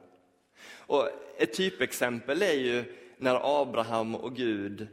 Och 0.71 1.09
ett 1.37 1.53
typexempel 1.53 2.41
är 2.41 2.53
ju 2.53 2.83
när 3.17 3.61
Abraham 3.61 4.15
och 4.15 4.35
Gud 4.35 4.87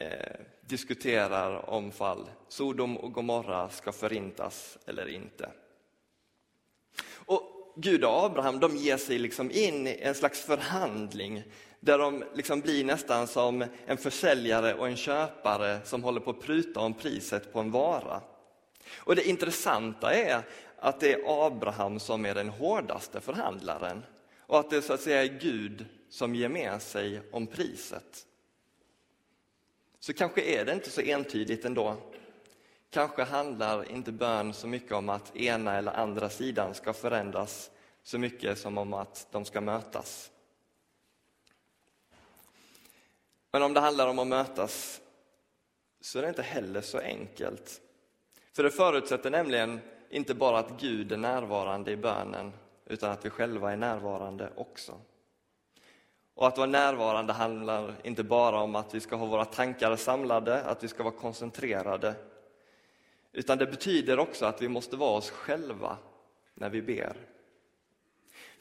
eh, 0.00 0.36
diskuterar 0.60 1.70
om 1.70 1.92
fall 1.92 2.30
Sodom 2.48 2.96
och 2.96 3.12
Gomorra 3.12 3.68
ska 3.68 3.92
förintas 3.92 4.78
eller 4.86 5.08
inte. 5.08 5.50
Och 7.12 7.42
Gud 7.76 8.04
och 8.04 8.24
Abraham 8.24 8.60
de 8.60 8.76
ger 8.76 8.96
sig 8.96 9.18
liksom 9.18 9.50
in 9.50 9.86
i 9.86 9.98
en 10.02 10.14
slags 10.14 10.40
förhandling 10.40 11.42
där 11.84 11.98
de 11.98 12.24
liksom 12.34 12.60
blir 12.60 12.84
nästan 12.84 13.26
som 13.26 13.64
en 13.86 13.96
försäljare 13.96 14.74
och 14.74 14.88
en 14.88 14.96
köpare 14.96 15.80
som 15.84 16.04
håller 16.04 16.20
på 16.20 16.30
att 16.30 16.40
pruta 16.40 16.80
om 16.80 16.94
priset 16.94 17.52
på 17.52 17.60
en 17.60 17.70
vara. 17.70 18.20
Och 18.96 19.16
det 19.16 19.28
intressanta 19.28 20.14
är 20.14 20.42
att 20.78 21.00
det 21.00 21.12
är 21.12 21.46
Abraham 21.46 22.00
som 22.00 22.26
är 22.26 22.34
den 22.34 22.48
hårdaste 22.48 23.20
förhandlaren 23.20 24.02
och 24.38 24.60
att 24.60 24.70
det 24.70 24.82
så 24.82 24.92
att 24.92 25.00
säga 25.00 25.22
är 25.24 25.38
Gud 25.38 25.86
som 26.10 26.34
ger 26.34 26.48
med 26.48 26.82
sig 26.82 27.20
om 27.32 27.46
priset. 27.46 28.26
Så 30.00 30.12
kanske 30.12 30.42
är 30.42 30.64
det 30.64 30.72
inte 30.72 30.90
så 30.90 31.00
entydigt 31.00 31.64
ändå. 31.64 31.96
Kanske 32.90 33.22
handlar 33.22 33.90
inte 33.90 34.12
bön 34.12 34.54
så 34.54 34.66
mycket 34.66 34.92
om 34.92 35.08
att 35.08 35.36
ena 35.36 35.76
eller 35.76 35.92
andra 35.92 36.30
sidan 36.30 36.74
ska 36.74 36.92
förändras 36.92 37.70
så 38.02 38.18
mycket 38.18 38.58
som 38.58 38.78
om 38.78 38.94
att 38.94 39.26
de 39.30 39.44
ska 39.44 39.60
mötas. 39.60 40.30
Men 43.54 43.62
om 43.62 43.74
det 43.74 43.80
handlar 43.80 44.08
om 44.08 44.18
att 44.18 44.26
mötas 44.26 45.00
så 46.00 46.18
är 46.18 46.22
det 46.22 46.28
inte 46.28 46.42
heller 46.42 46.80
så 46.80 46.98
enkelt. 46.98 47.80
För 48.52 48.62
det 48.62 48.70
förutsätter 48.70 49.30
nämligen 49.30 49.80
inte 50.10 50.34
bara 50.34 50.58
att 50.58 50.80
Gud 50.80 51.12
är 51.12 51.16
närvarande 51.16 51.90
i 51.90 51.96
bönen, 51.96 52.52
utan 52.86 53.10
att 53.10 53.24
vi 53.24 53.30
själva 53.30 53.72
är 53.72 53.76
närvarande 53.76 54.50
också. 54.56 55.00
Och 56.34 56.46
att 56.46 56.58
vara 56.58 56.66
närvarande 56.66 57.32
handlar 57.32 57.94
inte 58.02 58.24
bara 58.24 58.60
om 58.60 58.76
att 58.76 58.94
vi 58.94 59.00
ska 59.00 59.16
ha 59.16 59.26
våra 59.26 59.44
tankar 59.44 59.96
samlade, 59.96 60.64
att 60.64 60.84
vi 60.84 60.88
ska 60.88 61.02
vara 61.02 61.14
koncentrerade, 61.14 62.14
utan 63.32 63.58
det 63.58 63.66
betyder 63.66 64.18
också 64.18 64.46
att 64.46 64.62
vi 64.62 64.68
måste 64.68 64.96
vara 64.96 65.16
oss 65.16 65.30
själva 65.30 65.96
när 66.54 66.70
vi 66.70 66.82
ber. 66.82 67.16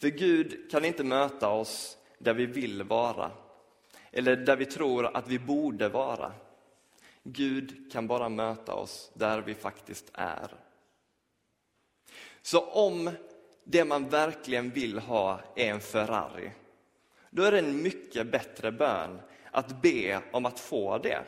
För 0.01 0.07
Gud 0.07 0.71
kan 0.71 0.85
inte 0.85 1.03
möta 1.03 1.50
oss 1.50 1.97
där 2.17 2.33
vi 2.33 2.45
vill 2.45 2.83
vara, 2.83 3.31
eller 4.13 4.36
där 4.36 4.55
vi 4.55 4.65
tror 4.65 5.17
att 5.17 5.27
vi 5.27 5.39
borde 5.39 5.89
vara. 5.89 6.32
Gud 7.24 7.91
kan 7.91 8.08
bara 8.08 8.29
möta 8.29 8.74
oss 8.74 9.12
där 9.13 9.41
vi 9.41 9.55
faktiskt 9.55 10.12
är. 10.13 10.51
Så 12.41 12.60
om 12.60 13.12
det 13.63 13.86
man 13.86 14.10
verkligen 14.10 14.70
vill 14.70 15.00
ha 15.00 15.39
är 15.55 15.72
en 15.72 15.79
Ferrari, 15.79 16.51
då 17.29 17.43
är 17.43 17.51
det 17.51 17.60
en 17.60 17.82
mycket 17.82 18.32
bättre 18.32 18.72
bön 18.72 19.22
att 19.51 19.82
be 19.82 20.22
om 20.32 20.46
att 20.46 20.60
få 20.60 20.98
det, 20.98 21.24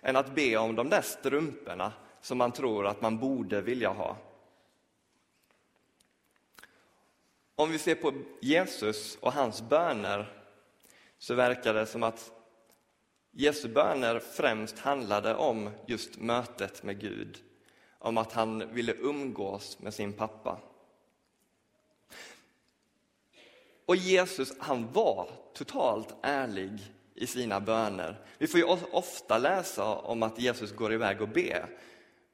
än 0.00 0.16
att 0.16 0.34
be 0.34 0.56
om 0.56 0.76
de 0.76 0.90
där 0.90 1.02
strumporna 1.02 1.92
som 2.20 2.38
man 2.38 2.52
tror 2.52 2.86
att 2.86 3.00
man 3.00 3.18
borde 3.18 3.60
vilja 3.60 3.88
ha. 3.88 4.16
Om 7.54 7.70
vi 7.70 7.78
ser 7.78 7.94
på 7.94 8.12
Jesus 8.40 9.18
och 9.20 9.32
hans 9.32 9.62
böner 9.62 10.37
så 11.18 11.34
verkar 11.34 11.74
det 11.74 11.86
som 11.86 12.02
att 12.02 12.32
Jesu 13.30 13.68
böner 13.68 14.18
främst 14.18 14.78
handlade 14.78 15.34
om 15.34 15.70
just 15.86 16.18
mötet 16.18 16.82
med 16.82 17.00
Gud, 17.00 17.38
om 17.98 18.18
att 18.18 18.32
han 18.32 18.74
ville 18.74 18.92
umgås 18.92 19.78
med 19.78 19.94
sin 19.94 20.12
pappa. 20.12 20.60
Och 23.86 23.96
Jesus 23.96 24.52
han 24.58 24.92
var 24.92 25.30
totalt 25.54 26.14
ärlig 26.22 26.80
i 27.14 27.26
sina 27.26 27.60
böner. 27.60 28.26
Vi 28.38 28.46
får 28.46 28.60
ju 28.60 28.66
ofta 28.92 29.38
läsa 29.38 29.84
om 29.84 30.22
att 30.22 30.38
Jesus 30.38 30.72
går 30.72 30.92
iväg 30.92 31.22
och 31.22 31.28
ber, 31.28 31.66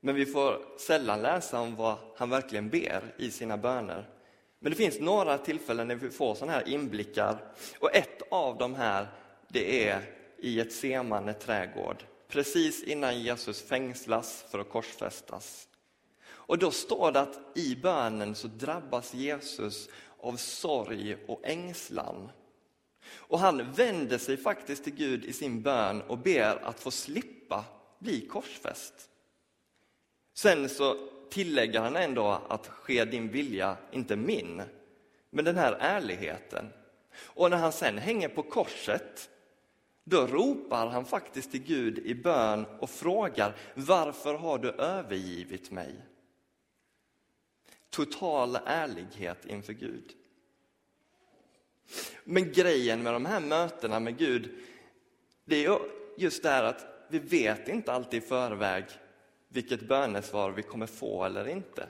men 0.01 0.15
vi 0.15 0.27
får 0.27 0.79
sällan 0.79 1.23
läsa 1.23 1.61
om 1.61 1.77
vad 1.77 1.97
han 2.17 2.31
verkligen 2.31 2.71
ber 2.71 3.15
i 3.17 3.31
sina 3.31 3.57
böner. 3.57 4.09
Men 4.65 4.71
det 4.71 4.77
finns 4.77 5.01
några 5.01 5.39
tillfällen 5.39 5.89
när 5.89 5.95
vi 5.95 6.11
får 6.11 6.35
sådana 6.35 6.53
här 6.53 6.69
inblickar 6.69 7.39
och 7.79 7.95
ett 7.95 8.23
av 8.31 8.59
de 8.59 8.75
här 8.75 9.09
det 9.49 9.89
är 9.89 10.03
i 10.39 10.61
ett 10.61 10.73
semane 10.73 11.33
trädgård 11.33 12.05
precis 12.29 12.83
innan 12.83 13.23
Jesus 13.23 13.63
fängslas 13.63 14.45
för 14.51 14.59
att 14.59 14.71
korsfästas. 14.71 15.69
Och 16.27 16.59
då 16.59 16.71
står 16.71 17.13
det 17.13 17.21
att 17.21 17.39
i 17.55 17.77
bönen 17.77 18.35
så 18.35 18.49
drabbas 18.49 19.15
Jesus 19.15 19.89
av 20.21 20.37
sorg 20.37 21.17
och 21.27 21.41
ängslan. 21.45 22.31
Och 23.15 23.39
han 23.39 23.73
vänder 23.73 24.19
sig 24.19 24.37
faktiskt 24.37 24.85
till 24.85 24.95
Gud 24.95 25.25
i 25.25 25.33
sin 25.33 25.63
bön 25.63 26.03
och 26.03 26.19
ber 26.19 26.65
att 26.65 26.81
få 26.81 26.91
slippa 26.91 27.65
bli 27.99 28.27
korsfäst. 28.27 28.95
Sen 30.35 30.69
så 30.69 31.14
tillägger 31.35 31.81
han 31.81 31.97
ändå 31.97 32.43
att 32.49 32.67
ske 32.67 33.05
din 33.05 33.29
vilja, 33.29 33.77
inte 33.93 34.17
min. 34.17 34.63
Men 35.31 35.45
den 35.45 35.57
här 35.57 35.77
ärligheten. 35.81 36.73
Och 37.17 37.51
när 37.51 37.57
han 37.57 37.73
sen 37.73 37.99
hänger 37.99 38.29
på 38.29 38.43
korset, 38.43 39.31
då 40.05 40.27
ropar 40.27 40.87
han 40.87 41.05
faktiskt 41.05 41.51
till 41.51 41.63
Gud 41.63 41.99
i 41.99 42.15
bön 42.15 42.67
och 42.79 42.91
frågar 42.91 43.57
varför 43.75 44.35
har 44.35 44.59
du 44.59 44.71
övergivit 44.71 45.71
mig? 45.71 45.95
Total 47.91 48.59
ärlighet 48.67 49.47
inför 49.47 49.73
Gud. 49.73 50.13
Men 52.25 52.53
grejen 52.53 53.03
med 53.03 53.13
de 53.13 53.27
här 53.27 53.41
mötena 53.41 54.01
med 54.01 54.19
Gud, 54.19 54.51
det 55.45 55.65
är 55.65 55.79
just 56.17 56.43
det 56.43 56.49
här 56.49 56.65
att 56.65 56.87
vi 57.09 57.19
vet 57.19 57.69
inte 57.69 57.93
alltid 57.93 58.23
i 58.23 58.27
förväg 58.27 58.85
vilket 59.55 59.89
bönesvar 59.89 60.51
vi 60.51 60.63
kommer 60.63 60.87
få 60.87 61.25
eller 61.25 61.49
inte. 61.49 61.89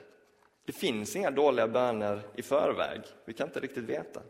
Det 0.65 0.73
finns 0.73 1.15
inga 1.15 1.31
dåliga 1.31 1.67
böner 1.67 2.21
i 2.35 2.41
förväg, 2.41 3.01
vi 3.25 3.33
kan 3.33 3.47
inte 3.47 3.59
riktigt 3.59 3.83
veta. 3.83 4.21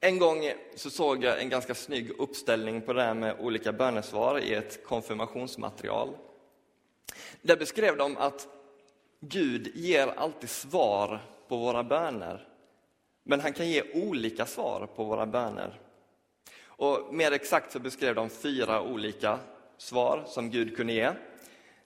En 0.00 0.18
gång 0.18 0.52
så 0.76 0.90
såg 0.90 1.24
jag 1.24 1.40
en 1.40 1.48
ganska 1.48 1.74
snygg 1.74 2.10
uppställning 2.18 2.80
på 2.80 2.92
det 2.92 3.02
här 3.02 3.14
med 3.14 3.40
olika 3.40 3.72
bönesvar 3.72 4.38
i 4.38 4.54
ett 4.54 4.84
konfirmationsmaterial. 4.84 6.16
Där 7.42 7.56
beskrev 7.56 7.96
de 7.96 8.16
att 8.16 8.48
Gud 9.20 9.72
ger 9.74 10.06
alltid 10.06 10.50
svar 10.50 11.20
på 11.48 11.56
våra 11.56 11.84
böner, 11.84 12.48
men 13.22 13.40
han 13.40 13.52
kan 13.52 13.68
ge 13.68 13.82
olika 13.94 14.46
svar 14.46 14.88
på 14.96 15.04
våra 15.04 15.26
böner. 15.26 15.80
Och 16.64 17.14
mer 17.14 17.32
exakt 17.32 17.72
så 17.72 17.78
beskrev 17.78 18.14
de 18.14 18.30
fyra 18.30 18.82
olika 18.82 19.38
svar 19.78 20.24
som 20.26 20.50
Gud 20.50 20.76
kunde 20.76 20.92
ge. 20.92 21.12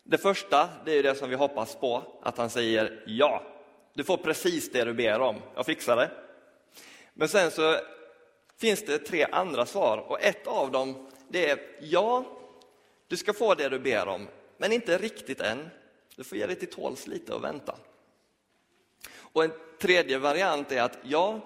Det 0.03 0.19
första, 0.19 0.69
det 0.85 0.93
är 0.93 1.03
det 1.03 1.15
som 1.15 1.31
vi 1.31 1.37
hoppas 1.37 1.75
på, 1.75 2.03
att 2.23 2.39
han 2.39 2.51
säger 2.51 3.03
ja. 3.07 3.43
Du 3.95 4.05
får 4.05 4.17
precis 4.17 4.73
det 4.73 4.85
du 4.85 4.95
ber 4.95 5.21
om, 5.21 5.37
jag 5.55 5.67
fixar 5.67 5.97
det. 5.97 6.11
Men 7.15 7.29
sen 7.29 7.51
så 7.51 7.77
finns 8.57 8.85
det 8.85 8.99
tre 8.99 9.27
andra 9.33 9.67
svar 9.67 9.99
och 9.99 10.23
ett 10.23 10.47
av 10.47 10.71
dem 10.71 11.11
det 11.29 11.51
är 11.51 11.59
ja, 11.81 12.25
du 13.09 13.17
ska 13.17 13.33
få 13.33 13.55
det 13.55 13.69
du 13.69 13.79
ber 13.79 14.09
om, 14.09 14.29
men 14.57 14.73
inte 14.73 14.99
riktigt 14.99 15.41
än. 15.41 15.71
Du 16.17 16.25
får 16.25 16.39
ge 16.39 16.47
dig 16.47 16.57
till 16.57 16.71
tåls 16.71 17.07
lite 17.07 17.35
och 17.35 17.45
vänta. 17.45 17.77
Och 19.19 19.45
en 19.45 19.53
tredje 19.81 20.19
variant 20.19 20.73
är 20.73 20.83
att 20.83 20.99
ja, 21.03 21.41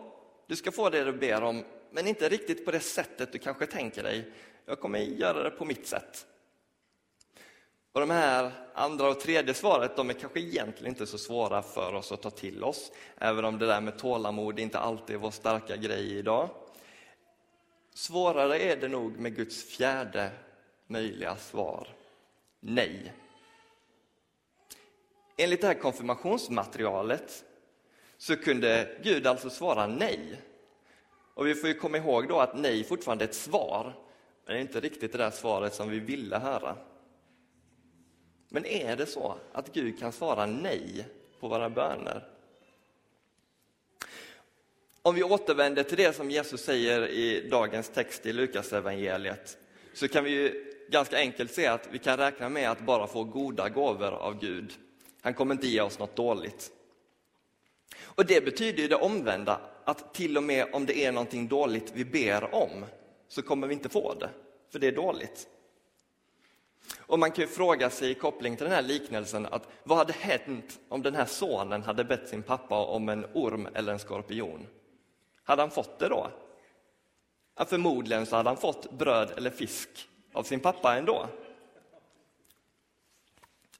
du 0.46 0.56
ska 0.56 0.72
få 0.72 0.90
det 0.90 1.04
du 1.04 1.12
ber 1.12 1.42
om, 1.42 1.64
men 1.90 2.06
inte 2.06 2.28
riktigt 2.28 2.64
på 2.64 2.70
det 2.70 2.80
sättet 2.80 3.32
du 3.32 3.38
kanske 3.38 3.66
tänker 3.66 4.02
dig. 4.02 4.32
Jag 4.66 4.80
kommer 4.80 4.98
göra 4.98 5.42
det 5.42 5.50
på 5.50 5.64
mitt 5.64 5.86
sätt. 5.86 6.26
Och 7.94 8.00
de 8.00 8.10
här 8.10 8.52
andra 8.74 9.08
och 9.08 9.20
tredje 9.20 9.54
svaret, 9.54 9.96
de 9.96 10.10
är 10.10 10.14
kanske 10.14 10.40
egentligen 10.40 10.92
inte 10.92 11.06
så 11.06 11.18
svåra 11.18 11.62
för 11.62 11.94
oss 11.94 12.12
att 12.12 12.22
ta 12.22 12.30
till 12.30 12.64
oss, 12.64 12.92
även 13.18 13.44
om 13.44 13.58
det 13.58 13.66
där 13.66 13.80
med 13.80 13.98
tålamod 13.98 14.58
inte 14.58 14.78
alltid 14.78 15.16
är 15.16 15.20
vår 15.20 15.30
starka 15.30 15.76
grej 15.76 16.18
idag. 16.18 16.48
Svårare 17.94 18.58
är 18.58 18.76
det 18.76 18.88
nog 18.88 19.18
med 19.18 19.36
Guds 19.36 19.64
fjärde 19.64 20.30
möjliga 20.86 21.36
svar, 21.36 21.88
nej. 22.60 23.12
Enligt 25.36 25.60
det 25.60 25.66
här 25.66 25.74
konfirmationsmaterialet 25.74 27.44
så 28.16 28.36
kunde 28.36 28.98
Gud 29.02 29.26
alltså 29.26 29.50
svara 29.50 29.86
nej. 29.86 30.40
Och 31.34 31.46
vi 31.46 31.54
får 31.54 31.68
ju 31.68 31.74
komma 31.74 31.96
ihåg 31.96 32.28
då 32.28 32.40
att 32.40 32.58
nej 32.58 32.84
fortfarande 32.84 33.24
är 33.24 33.28
ett 33.28 33.34
svar, 33.34 33.94
men 34.44 34.54
det 34.54 34.58
är 34.58 34.62
inte 34.62 34.80
riktigt 34.80 35.12
det 35.12 35.18
där 35.18 35.30
svaret 35.30 35.74
som 35.74 35.90
vi 35.90 35.98
ville 35.98 36.38
höra. 36.38 36.76
Men 38.54 38.66
är 38.66 38.96
det 38.96 39.06
så 39.06 39.36
att 39.52 39.72
Gud 39.72 39.98
kan 39.98 40.12
svara 40.12 40.46
nej 40.46 41.06
på 41.40 41.48
våra 41.48 41.70
böner? 41.70 42.28
Om 45.02 45.14
vi 45.14 45.22
återvänder 45.22 45.82
till 45.82 45.96
det 45.96 46.16
som 46.16 46.30
Jesus 46.30 46.64
säger 46.64 47.08
i 47.08 47.48
dagens 47.48 47.88
text 47.88 48.26
i 48.26 48.32
Lukas 48.32 48.72
evangeliet 48.72 49.58
så 49.94 50.08
kan 50.08 50.24
vi 50.24 50.30
ju 50.30 50.74
ganska 50.88 51.16
enkelt 51.16 51.54
se 51.54 51.66
att 51.66 51.88
vi 51.90 51.98
kan 51.98 52.16
räkna 52.16 52.48
med 52.48 52.70
att 52.70 52.80
bara 52.80 53.06
få 53.06 53.24
goda 53.24 53.68
gåvor 53.68 54.12
av 54.12 54.40
Gud. 54.40 54.72
Han 55.20 55.34
kommer 55.34 55.54
inte 55.54 55.68
ge 55.68 55.80
oss 55.80 55.98
något 55.98 56.16
dåligt. 56.16 56.70
Och 58.02 58.26
det 58.26 58.44
betyder 58.44 58.82
ju 58.82 58.88
det 58.88 58.96
omvända, 58.96 59.60
att 59.84 60.14
till 60.14 60.36
och 60.36 60.42
med 60.42 60.66
om 60.72 60.86
det 60.86 61.04
är 61.04 61.12
någonting 61.12 61.48
dåligt 61.48 61.92
vi 61.94 62.04
ber 62.04 62.54
om 62.54 62.84
så 63.28 63.42
kommer 63.42 63.66
vi 63.66 63.74
inte 63.74 63.88
få 63.88 64.14
det, 64.14 64.30
för 64.72 64.78
det 64.78 64.86
är 64.86 64.92
dåligt. 64.92 65.48
Och 66.98 67.18
man 67.18 67.30
kan 67.30 67.42
ju 67.42 67.48
fråga 67.48 67.90
sig 67.90 68.10
i 68.10 68.14
koppling 68.14 68.56
till 68.56 68.64
den 68.64 68.74
här 68.74 68.82
liknelsen 68.82 69.46
att 69.46 69.68
vad 69.82 69.98
hade 69.98 70.12
hänt 70.12 70.80
om 70.88 71.02
den 71.02 71.14
här 71.14 71.26
sonen 71.26 71.82
hade 71.82 72.04
bett 72.04 72.28
sin 72.28 72.42
pappa 72.42 72.84
om 72.84 73.08
en 73.08 73.26
orm 73.34 73.68
eller 73.74 73.92
en 73.92 73.98
skorpion? 73.98 74.66
Hade 75.42 75.62
han 75.62 75.70
fått 75.70 75.98
det 75.98 76.08
då? 76.08 76.30
Ja, 77.56 77.64
förmodligen 77.64 78.26
så 78.26 78.36
hade 78.36 78.48
han 78.48 78.56
fått 78.56 78.92
bröd 78.92 79.32
eller 79.36 79.50
fisk 79.50 80.08
av 80.32 80.42
sin 80.42 80.60
pappa 80.60 80.96
ändå. 80.96 81.28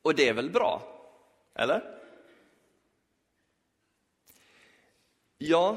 Och 0.02 0.14
det 0.14 0.28
är 0.28 0.32
väl 0.32 0.50
bra? 0.50 0.82
Eller? 1.54 2.00
Ja, 5.38 5.76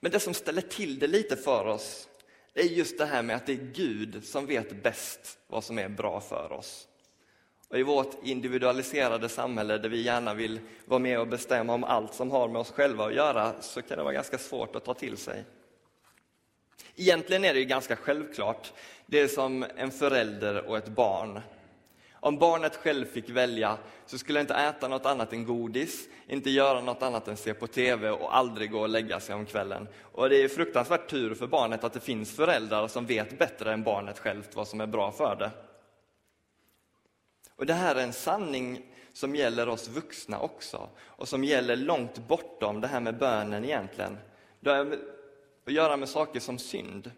men 0.00 0.12
det 0.12 0.20
som 0.20 0.34
ställer 0.34 0.62
till 0.62 0.98
det 0.98 1.06
lite 1.06 1.36
för 1.36 1.66
oss 1.66 2.08
det 2.54 2.60
är 2.60 2.66
just 2.66 2.98
det 2.98 3.06
här 3.06 3.22
med 3.22 3.36
att 3.36 3.46
det 3.46 3.52
är 3.52 3.70
Gud 3.74 4.24
som 4.24 4.46
vet 4.46 4.82
bäst 4.82 5.38
vad 5.46 5.64
som 5.64 5.78
är 5.78 5.88
bra 5.88 6.20
för 6.20 6.52
oss. 6.52 6.88
Och 7.68 7.78
I 7.78 7.82
vårt 7.82 8.24
individualiserade 8.24 9.28
samhälle 9.28 9.78
där 9.78 9.88
vi 9.88 10.02
gärna 10.02 10.34
vill 10.34 10.60
vara 10.84 10.98
med 10.98 11.20
och 11.20 11.28
bestämma 11.28 11.74
om 11.74 11.84
allt 11.84 12.14
som 12.14 12.30
har 12.30 12.48
med 12.48 12.60
oss 12.60 12.70
själva 12.70 13.06
att 13.06 13.14
göra 13.14 13.62
så 13.62 13.82
kan 13.82 13.98
det 13.98 14.04
vara 14.04 14.14
ganska 14.14 14.38
svårt 14.38 14.76
att 14.76 14.84
ta 14.84 14.94
till 14.94 15.16
sig. 15.16 15.44
Egentligen 16.96 17.44
är 17.44 17.54
det 17.54 17.60
ju 17.60 17.64
ganska 17.64 17.96
självklart. 17.96 18.72
Det 19.06 19.20
är 19.20 19.28
som 19.28 19.64
en 19.76 19.90
förälder 19.90 20.66
och 20.66 20.76
ett 20.76 20.88
barn. 20.88 21.40
Om 22.24 22.38
barnet 22.38 22.76
själv 22.76 23.04
fick 23.04 23.30
välja 23.30 23.78
så 24.06 24.18
skulle 24.18 24.38
det 24.38 24.40
inte 24.40 24.54
äta 24.54 24.88
något 24.88 25.06
annat 25.06 25.32
än 25.32 25.44
godis, 25.44 26.08
inte 26.28 26.50
göra 26.50 26.80
något 26.80 27.02
annat 27.02 27.28
än 27.28 27.36
se 27.36 27.54
på 27.54 27.66
TV 27.66 28.10
och 28.10 28.36
aldrig 28.36 28.70
gå 28.70 28.80
och 28.80 28.88
lägga 28.88 29.20
sig 29.20 29.34
om 29.34 29.46
kvällen. 29.46 29.88
Och 30.12 30.28
det 30.28 30.42
är 30.42 30.48
fruktansvärt 30.48 31.10
tur 31.10 31.34
för 31.34 31.46
barnet 31.46 31.84
att 31.84 31.92
det 31.92 32.00
finns 32.00 32.36
föräldrar 32.36 32.88
som 32.88 33.06
vet 33.06 33.38
bättre 33.38 33.72
än 33.72 33.82
barnet 33.82 34.18
självt 34.18 34.56
vad 34.56 34.68
som 34.68 34.80
är 34.80 34.86
bra 34.86 35.12
för 35.12 35.36
det. 35.36 35.50
Och 37.56 37.66
det 37.66 37.74
här 37.74 37.94
är 37.94 38.02
en 38.02 38.12
sanning 38.12 38.86
som 39.12 39.36
gäller 39.36 39.68
oss 39.68 39.88
vuxna 39.88 40.40
också 40.40 40.88
och 41.00 41.28
som 41.28 41.44
gäller 41.44 41.76
långt 41.76 42.28
bortom 42.28 42.80
det 42.80 42.88
här 42.88 43.00
med 43.00 43.18
bönen 43.18 43.64
egentligen. 43.64 44.18
Det 44.60 44.70
har 44.70 44.98
att 45.66 45.72
göra 45.72 45.96
med 45.96 46.08
saker 46.08 46.40
som 46.40 46.58
synd. 46.58 47.10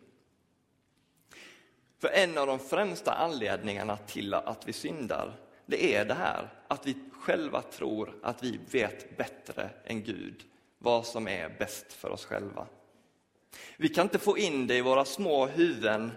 För 2.05 2.11
en 2.11 2.39
av 2.39 2.47
de 2.47 2.59
främsta 2.59 3.13
anledningarna 3.13 3.97
till 3.97 4.35
att 4.35 4.69
vi 4.69 4.73
syndar, 4.73 5.33
det 5.67 5.95
är 5.95 6.05
det 6.05 6.15
här 6.15 6.49
att 6.69 6.87
vi 6.87 6.97
själva 7.13 7.63
tror 7.63 8.15
att 8.23 8.43
vi 8.43 8.61
vet 8.71 9.17
bättre 9.17 9.71
än 9.85 10.03
Gud 10.03 10.43
vad 10.79 11.07
som 11.07 11.29
är 11.29 11.49
bäst 11.59 11.93
för 11.93 12.11
oss 12.11 12.25
själva. 12.25 12.67
Vi 13.77 13.89
kan 13.89 14.07
inte 14.07 14.19
få 14.19 14.39
in 14.39 14.67
det 14.67 14.77
i 14.77 14.81
våra 14.81 15.05
små 15.05 15.47
huvuden 15.47 16.13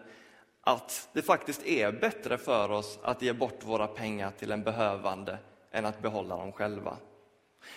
att 0.62 1.10
det 1.14 1.22
faktiskt 1.22 1.66
är 1.66 1.92
bättre 1.92 2.38
för 2.38 2.72
oss 2.72 3.00
att 3.04 3.22
ge 3.22 3.34
bort 3.34 3.64
våra 3.64 3.88
pengar 3.88 4.32
till 4.40 4.52
en 4.52 4.64
behövande 4.64 5.38
än 5.72 5.86
att 5.86 6.02
behålla 6.02 6.38
dem 6.38 6.52
själva. 6.52 6.98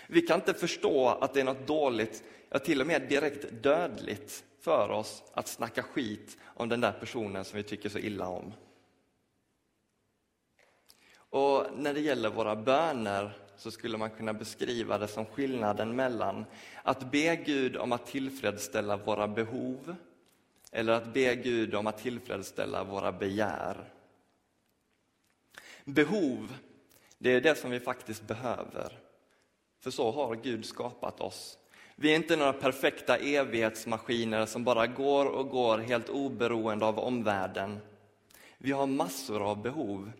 Vi 0.06 0.22
kan 0.22 0.40
inte 0.40 0.54
förstå 0.54 1.08
att 1.08 1.34
det 1.34 1.40
är 1.40 1.44
något 1.44 1.66
dåligt, 1.66 2.22
ja 2.48 2.58
till 2.58 2.80
och 2.80 2.86
med 2.86 3.02
direkt 3.08 3.62
dödligt 3.62 4.44
för 4.60 4.90
oss 4.90 5.22
att 5.32 5.48
snacka 5.48 5.82
skit 5.82 6.36
om 6.44 6.68
den 6.68 6.80
där 6.80 6.92
personen 6.92 7.44
som 7.44 7.56
vi 7.56 7.62
tycker 7.62 7.88
så 7.88 7.98
illa 7.98 8.26
om. 8.28 8.52
Och 11.14 11.66
när 11.76 11.94
det 11.94 12.00
gäller 12.00 12.30
våra 12.30 12.56
böner 12.56 13.36
så 13.56 13.70
skulle 13.70 13.98
man 13.98 14.10
kunna 14.10 14.32
beskriva 14.32 14.98
det 14.98 15.08
som 15.08 15.26
skillnaden 15.26 15.96
mellan 15.96 16.44
att 16.82 17.10
be 17.10 17.36
Gud 17.36 17.76
om 17.76 17.92
att 17.92 18.06
tillfredsställa 18.06 18.96
våra 18.96 19.28
behov 19.28 19.96
eller 20.72 20.92
att 20.92 21.14
be 21.14 21.34
Gud 21.34 21.74
om 21.74 21.86
att 21.86 21.98
tillfredsställa 21.98 22.84
våra 22.84 23.12
begär. 23.12 23.92
Behov, 25.84 26.54
det 27.18 27.30
är 27.30 27.40
det 27.40 27.54
som 27.54 27.70
vi 27.70 27.80
faktiskt 27.80 28.22
behöver. 28.22 28.98
För 29.78 29.90
så 29.90 30.10
har 30.10 30.34
Gud 30.34 30.64
skapat 30.64 31.20
oss. 31.20 31.58
Vi 32.02 32.12
är 32.12 32.16
inte 32.16 32.36
några 32.36 32.52
perfekta 32.52 33.16
evighetsmaskiner 33.16 34.46
som 34.46 34.64
bara 34.64 34.86
går 34.86 35.26
och 35.26 35.48
går 35.48 35.78
helt 35.78 36.08
oberoende 36.08 36.86
av 36.86 36.98
omvärlden. 36.98 37.78
Vi 38.58 38.72
har 38.72 38.86
massor 38.86 39.42
av 39.42 39.62
behov. 39.62 40.12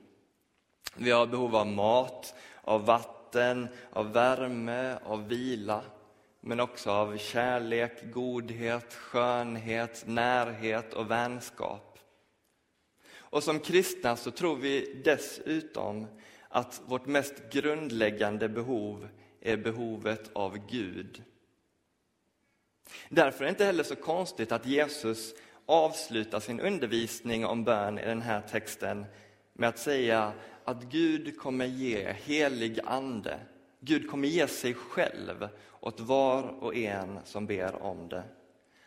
Vi 0.96 1.10
har 1.10 1.26
behov 1.26 1.56
av 1.56 1.66
mat, 1.66 2.34
av 2.62 2.86
vatten, 2.86 3.68
av 3.90 4.12
värme, 4.12 4.98
av 5.04 5.28
vila 5.28 5.82
men 6.40 6.60
också 6.60 6.90
av 6.90 7.18
kärlek, 7.18 8.12
godhet, 8.12 8.94
skönhet, 8.94 10.04
närhet 10.06 10.94
och 10.94 11.10
vänskap. 11.10 11.98
Och 13.14 13.42
som 13.42 13.60
kristna 13.60 14.16
så 14.16 14.30
tror 14.30 14.56
vi 14.56 15.02
dessutom 15.04 16.06
att 16.48 16.82
vårt 16.86 17.06
mest 17.06 17.52
grundläggande 17.52 18.48
behov 18.48 19.08
är 19.40 19.56
behovet 19.56 20.30
av 20.32 20.58
Gud. 20.70 21.22
Därför 23.08 23.44
är 23.44 23.46
det 23.46 23.50
inte 23.50 23.64
heller 23.64 23.82
så 23.82 23.96
konstigt 23.96 24.52
att 24.52 24.66
Jesus 24.66 25.34
avslutar 25.66 26.40
sin 26.40 26.60
undervisning 26.60 27.46
om 27.46 27.64
bön 27.64 27.98
i 27.98 28.04
den 28.04 28.22
här 28.22 28.40
texten 28.40 29.06
med 29.52 29.68
att 29.68 29.78
säga 29.78 30.32
att 30.64 30.82
Gud 30.82 31.38
kommer 31.38 31.66
ge 31.66 32.12
helig 32.12 32.80
ande. 32.84 33.40
Gud 33.80 34.10
kommer 34.10 34.28
ge 34.28 34.46
sig 34.46 34.74
själv 34.74 35.48
åt 35.80 36.00
var 36.00 36.42
och 36.42 36.76
en 36.76 37.18
som 37.24 37.46
ber 37.46 37.82
om 37.82 38.08
det. 38.08 38.22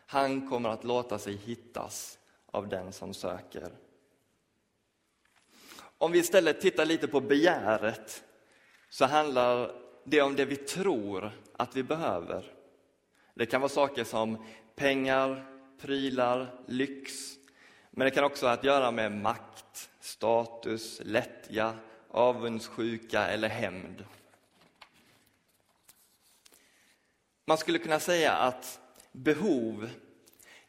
Han 0.05 0.49
kommer 0.49 0.69
att 0.69 0.83
låta 0.83 1.19
sig 1.19 1.35
hittas 1.35 2.19
av 2.51 2.67
den 2.67 2.93
som 2.93 3.13
söker. 3.13 3.71
Om 5.97 6.11
vi 6.11 6.19
istället 6.19 6.61
tittar 6.61 6.85
lite 6.85 7.07
på 7.07 7.21
begäret 7.21 8.23
så 8.89 9.05
handlar 9.05 9.71
det 10.03 10.21
om 10.21 10.35
det 10.35 10.45
vi 10.45 10.55
tror 10.55 11.31
att 11.53 11.75
vi 11.75 11.83
behöver. 11.83 12.53
Det 13.33 13.45
kan 13.45 13.61
vara 13.61 13.69
saker 13.69 14.03
som 14.03 14.45
pengar, 14.75 15.45
prylar, 15.79 16.59
lyx. 16.67 17.13
Men 17.91 18.05
det 18.05 18.11
kan 18.11 18.23
också 18.23 18.45
ha 18.45 18.53
att 18.53 18.63
göra 18.63 18.91
med 18.91 19.11
makt, 19.11 19.89
status, 19.99 21.01
lättja, 21.03 21.75
avundsjuka 22.11 23.27
eller 23.27 23.49
hämnd. 23.49 24.05
Man 27.45 27.57
skulle 27.57 27.79
kunna 27.79 27.99
säga 27.99 28.31
att 28.31 28.79
behov, 29.11 29.89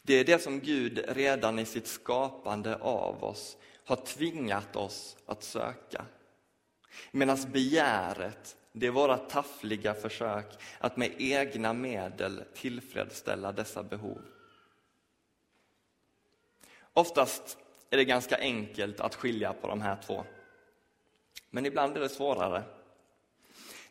det 0.03 0.15
är 0.15 0.25
det 0.25 0.43
som 0.43 0.61
Gud 0.61 1.05
redan 1.09 1.59
i 1.59 1.65
sitt 1.65 1.87
skapande 1.87 2.77
av 2.77 3.25
oss 3.25 3.57
har 3.85 3.97
tvingat 3.97 4.77
oss 4.77 5.17
att 5.27 5.43
söka. 5.43 6.05
Medan 7.11 7.39
begäret, 7.53 8.57
det 8.77 8.87
är 8.87 8.91
våra 8.91 9.19
taffliga 9.19 9.95
försök 9.95 10.47
att 10.79 10.97
med 10.97 11.13
egna 11.19 11.73
medel 11.73 12.45
tillfredsställa 12.55 13.53
dessa 13.53 13.83
behov. 13.83 14.23
Oftast 16.93 17.59
är 17.91 17.97
det 17.97 18.05
ganska 18.05 18.37
enkelt 18.37 19.01
att 19.01 19.15
skilja 19.15 19.53
på 19.53 19.69
de 19.69 19.81
här 19.81 19.97
två. 20.07 20.25
Men 21.51 21.67
ibland 21.67 21.97
är 21.97 22.01
det 22.01 22.09
svårare. 22.09 22.63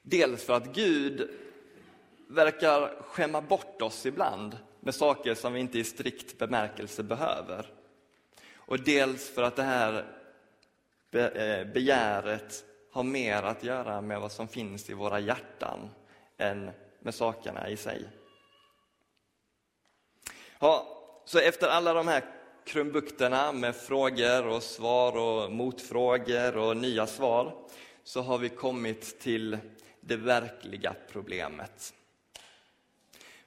Dels 0.02 0.44
för 0.44 0.54
att 0.54 0.76
Gud 0.76 1.30
verkar 2.28 3.02
skämma 3.02 3.42
bort 3.42 3.82
oss 3.82 4.06
ibland 4.06 4.58
med 4.80 4.96
saker 4.96 5.36
som 5.36 5.54
vi 5.54 5.60
inte 5.60 5.80
i 5.80 5.84
strikt 5.84 6.38
bemärkelse 6.38 7.04
behöver. 7.04 7.72
Och 8.56 8.80
dels 8.80 9.30
för 9.30 9.44
att 9.44 9.56
det 9.56 9.64
här 9.64 10.06
eh, 11.12 11.68
begäret 11.74 12.66
har 12.94 13.04
mer 13.04 13.44
att 13.44 13.64
göra 13.64 14.02
med 14.02 14.22
vad 14.22 14.32
som 14.32 14.48
finns 14.48 14.90
i 14.90 14.94
våra 14.94 15.20
hjärtan 15.20 15.90
än 16.38 16.72
med 17.00 17.16
sakerna 17.16 17.70
i 17.70 17.78
sig. 17.78 18.08
Ja, 20.60 20.88
så 21.26 21.40
efter 21.40 21.68
alla 21.68 21.94
de 21.94 22.08
här 22.08 22.24
krumbukterna 22.66 23.52
med 23.52 23.76
frågor 23.76 24.48
och 24.48 24.64
svar 24.64 25.18
och 25.18 25.52
motfrågor 25.52 26.58
och 26.58 26.78
nya 26.78 27.08
svar 27.08 27.56
så 28.04 28.22
har 28.22 28.38
vi 28.38 28.50
kommit 28.50 29.20
till 29.20 29.58
det 30.02 30.16
verkliga 30.16 30.96
problemet. 31.12 31.94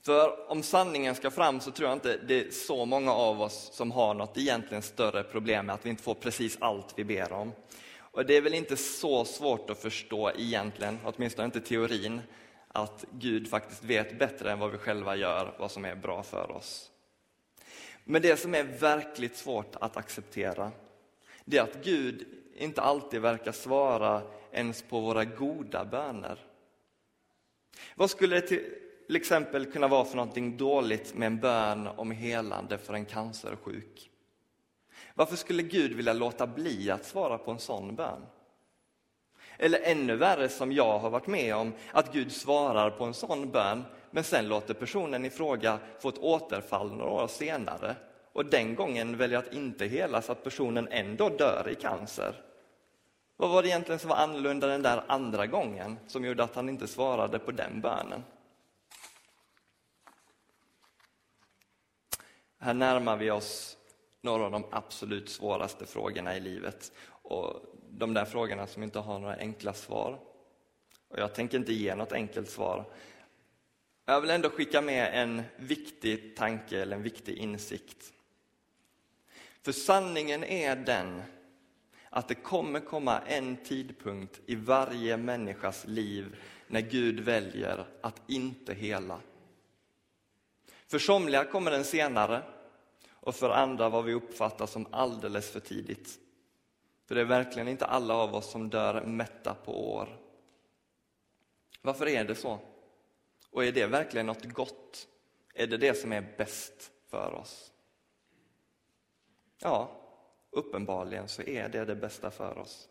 För 0.03 0.51
om 0.51 0.63
sanningen 0.63 1.15
ska 1.15 1.31
fram 1.31 1.61
så 1.61 1.71
tror 1.71 1.89
jag 1.89 1.97
inte 1.97 2.17
det 2.17 2.47
är 2.47 2.51
så 2.51 2.85
många 2.85 3.13
av 3.13 3.43
oss 3.43 3.71
som 3.73 3.91
har 3.91 4.15
något 4.15 4.39
egentligen 4.39 4.83
större 4.83 5.23
problem 5.23 5.67
med 5.67 5.75
att 5.75 5.87
vi 5.87 5.91
inte 5.91 6.03
får 6.03 6.15
precis 6.15 6.57
allt 6.61 6.93
vi 6.97 7.05
ber 7.05 7.33
om. 7.33 7.53
Och 8.17 8.27
det 8.27 8.37
är 8.37 8.41
väl 8.41 8.55
inte 8.55 8.77
så 8.77 9.25
svårt 9.25 9.71
att 9.71 9.79
förstå 9.79 10.31
egentligen, 10.31 10.99
åtminstone 11.05 11.47
inte 11.47 11.61
teorin, 11.61 12.21
att 12.69 13.05
Gud 13.11 13.49
faktiskt 13.51 13.85
vet 13.85 14.19
bättre 14.19 14.53
än 14.53 14.59
vad 14.59 14.73
vi 14.73 14.79
själva 14.79 15.17
gör 15.17 15.55
vad 15.59 15.71
som 15.71 15.85
är 15.85 15.95
bra 15.95 16.23
för 16.23 16.51
oss. 16.51 16.91
Men 18.05 18.23
det 18.23 18.37
som 18.37 18.55
är 18.55 18.63
verkligt 18.63 19.37
svårt 19.37 19.77
att 19.81 19.97
acceptera, 19.97 20.73
det 21.45 21.59
är 21.59 21.63
att 21.63 21.85
Gud 21.85 22.27
inte 22.55 22.81
alltid 22.81 23.21
verkar 23.21 23.53
svara 23.53 24.23
ens 24.53 24.83
på 24.83 25.01
våra 25.01 25.25
goda 25.25 25.85
böner. 25.85 26.39
Vad 27.95 28.11
skulle 28.11 28.41
det 28.41 28.47
till 28.47 29.17
exempel 29.17 29.73
kunna 29.73 29.89
vara 29.89 30.05
för 30.05 30.17
någonting 30.17 30.57
dåligt 30.57 31.15
med 31.15 31.27
en 31.27 31.41
bön 31.41 31.87
om 31.87 32.11
helande 32.11 32.79
för 32.79 32.95
en 32.95 33.07
cancersjuk? 33.07 34.11
Varför 35.19 35.37
skulle 35.37 35.63
Gud 35.63 35.93
vilja 35.93 36.13
låta 36.13 36.47
bli 36.47 36.91
att 36.91 37.05
svara 37.05 37.39
på 37.39 37.51
en 37.51 37.59
sån 37.59 37.95
bön? 37.95 38.27
Eller 39.59 39.81
ännu 39.83 40.17
värre 40.17 40.49
som 40.49 40.73
jag 40.73 40.99
har 40.99 41.11
varit 41.11 41.27
med 41.27 41.55
om, 41.55 41.73
att 41.93 42.13
Gud 42.13 42.33
svarar 42.33 42.91
på 42.91 43.05
en 43.05 43.15
sån 43.15 43.51
bön 43.51 43.85
men 44.11 44.25
sen 44.25 44.49
låter 44.49 44.75
personen 44.75 45.25
i 45.25 45.31
fråga 45.31 45.79
få 46.01 46.09
ett 46.09 46.19
återfall 46.19 46.93
några 46.93 47.11
år 47.11 47.29
senare 47.29 47.97
och 48.33 48.47
den 48.47 48.75
gången 48.75 49.17
väljer 49.17 49.39
att 49.39 49.53
inte 49.53 49.85
hela 49.85 50.23
så 50.23 50.33
att 50.33 50.45
personen 50.45 50.89
ändå 50.91 51.29
dör 51.29 51.69
i 51.69 51.75
cancer. 51.75 52.43
Vad 53.37 53.51
var 53.51 53.63
det 53.63 53.69
egentligen 53.69 53.99
som 53.99 54.11
var 54.11 54.17
annorlunda 54.17 54.67
den 54.67 54.83
där 54.83 55.05
andra 55.09 55.47
gången 55.47 55.99
som 56.07 56.25
gjorde 56.25 56.45
att 56.45 56.55
han 56.55 56.69
inte 56.69 56.87
svarade 56.87 57.39
på 57.39 57.51
den 57.51 57.81
bönen? 57.81 58.25
Här 62.59 62.75
närmar 62.75 63.17
vi 63.17 63.31
oss 63.31 63.77
några 64.27 64.45
av 64.45 64.51
de 64.51 64.65
absolut 64.71 65.29
svåraste 65.29 65.87
frågorna 65.87 66.37
i 66.37 66.41
livet. 66.41 66.93
Och 67.09 67.63
de 67.91 68.15
där 68.15 68.25
frågorna 68.25 68.67
som 68.67 68.83
inte 68.83 68.99
har 68.99 69.19
några 69.19 69.37
enkla 69.37 69.73
svar. 69.73 70.21
Och 71.09 71.19
jag 71.19 71.35
tänker 71.35 71.59
inte 71.59 71.73
ge 71.73 71.95
något 71.95 72.13
enkelt 72.13 72.51
svar. 72.51 72.85
Jag 74.05 74.21
vill 74.21 74.31
ändå 74.31 74.51
skicka 74.51 74.81
med 74.81 75.23
en 75.23 75.43
viktig 75.57 76.37
tanke 76.37 76.83
eller 76.83 76.97
en 76.97 77.03
viktig 77.03 77.37
insikt. 77.37 78.13
För 79.63 79.73
sanningen 79.73 80.45
är 80.45 80.77
den 80.77 81.23
att 82.11 82.29
det 82.29 82.35
kommer 82.35 82.81
komma 82.81 83.21
en 83.27 83.57
tidpunkt 83.57 84.41
i 84.47 84.55
varje 84.55 85.17
människas 85.17 85.87
liv 85.87 86.37
när 86.67 86.81
Gud 86.81 87.21
väljer 87.21 87.87
att 88.01 88.23
inte 88.27 88.75
hela. 88.75 89.21
För 90.89 90.99
somliga 90.99 91.45
kommer 91.45 91.71
den 91.71 91.85
senare 91.85 92.43
och 93.27 93.35
för 93.35 93.51
andra 93.51 93.89
vad 93.89 94.05
vi 94.05 94.13
uppfattar 94.13 94.67
som 94.67 94.87
alldeles 94.91 95.51
för 95.51 95.61
tidigt. 95.61 96.19
För 97.07 97.15
det 97.15 97.21
är 97.21 97.25
verkligen 97.25 97.69
inte 97.69 97.87
alla 97.87 98.15
av 98.15 98.35
oss 98.35 98.51
som 98.51 98.71
dör 98.71 99.05
mätta 99.05 99.55
på 99.55 99.93
år. 99.95 100.21
Varför 101.83 102.09
är 102.09 102.25
det 102.25 102.35
så? 102.35 102.59
Och 103.51 103.65
är 103.65 103.73
det 103.73 103.87
verkligen 103.87 104.27
något 104.27 104.45
gott? 104.45 105.09
Är 105.55 105.67
det 105.67 105.77
det 105.77 105.95
som 105.95 106.13
är 106.13 106.35
bäst 106.39 106.93
för 107.11 107.35
oss? 107.35 107.73
Ja, 109.59 109.91
uppenbarligen 110.51 111.29
så 111.29 111.43
är 111.43 111.69
det 111.69 111.85
det 111.85 111.97
bästa 111.97 112.31
för 112.31 112.59
oss. 112.59 112.89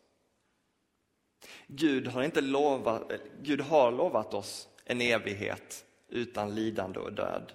Gud 1.68 2.08
har, 2.08 2.24
inte 2.24 2.42
lovat, 2.42 3.12
Gud 3.42 3.62
har 3.62 3.92
lovat 3.92 4.34
oss 4.34 4.70
en 4.86 5.02
evighet 5.02 5.86
utan 6.08 6.56
lidande 6.56 7.00
och 7.00 7.14
död. 7.14 7.54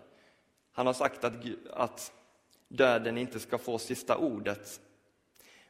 Han 0.72 0.86
har 0.86 0.94
sagt 0.94 1.24
att, 1.24 1.34
att 1.70 2.12
döden 2.70 3.18
inte 3.18 3.40
ska 3.40 3.58
få 3.58 3.78
sista 3.78 4.16
ordet. 4.16 4.80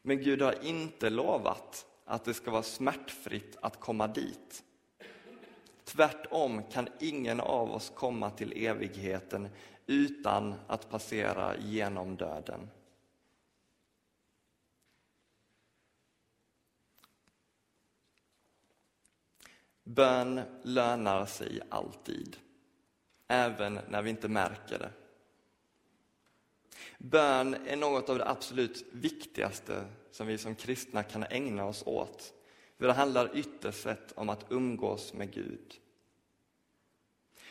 Men 0.03 0.23
Gud 0.23 0.43
har 0.43 0.65
inte 0.65 1.11
lovat 1.11 1.87
att 2.05 2.25
det 2.25 2.35
ska 2.35 2.51
vara 2.51 2.63
smärtfritt 2.63 3.57
att 3.63 3.81
komma 3.81 4.07
dit. 4.07 4.65
Tvärtom 5.85 6.63
kan 6.73 6.89
ingen 7.01 7.41
av 7.41 7.71
oss 7.71 7.93
komma 7.95 8.31
till 8.31 8.67
evigheten 8.67 9.49
utan 9.87 10.55
att 10.67 10.91
passera 10.91 11.57
genom 11.57 12.17
döden. 12.17 12.71
Bön 19.83 20.41
lönar 20.63 21.27
sig 21.27 21.61
alltid, 21.69 22.37
även 23.27 23.79
när 23.89 24.03
vi 24.03 24.11
inte 24.11 24.29
märker 24.29 24.79
det. 24.79 24.91
Bön 27.03 27.57
är 27.67 27.77
något 27.77 28.09
av 28.09 28.19
det 28.19 28.29
absolut 28.29 28.85
viktigaste 28.93 29.85
som 30.11 30.27
vi 30.27 30.39
som 30.39 30.55
kristna 30.55 31.03
kan 31.03 31.25
ägna 31.31 31.65
oss 31.65 31.83
åt. 31.87 32.33
För 32.79 32.87
det 32.87 32.93
handlar 32.93 33.37
ytterst 33.37 33.83
sett 33.83 34.13
om 34.13 34.29
att 34.29 34.47
umgås 34.49 35.13
med 35.13 35.33
Gud. 35.33 35.75